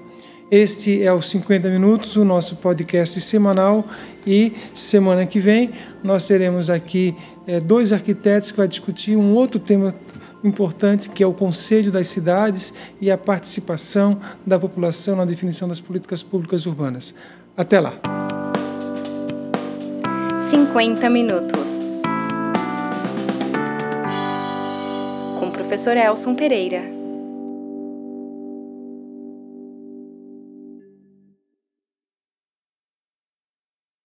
[0.51, 3.85] Este é o 50 Minutos, o nosso podcast semanal.
[4.27, 5.71] E semana que vem
[6.03, 7.15] nós teremos aqui
[7.47, 9.95] é, dois arquitetos que vão discutir um outro tema
[10.43, 15.79] importante que é o Conselho das Cidades e a participação da população na definição das
[15.79, 17.15] políticas públicas urbanas.
[17.55, 17.93] Até lá!
[20.49, 21.90] 50 minutos.
[25.71, 27.00] Professor Elson Pereira.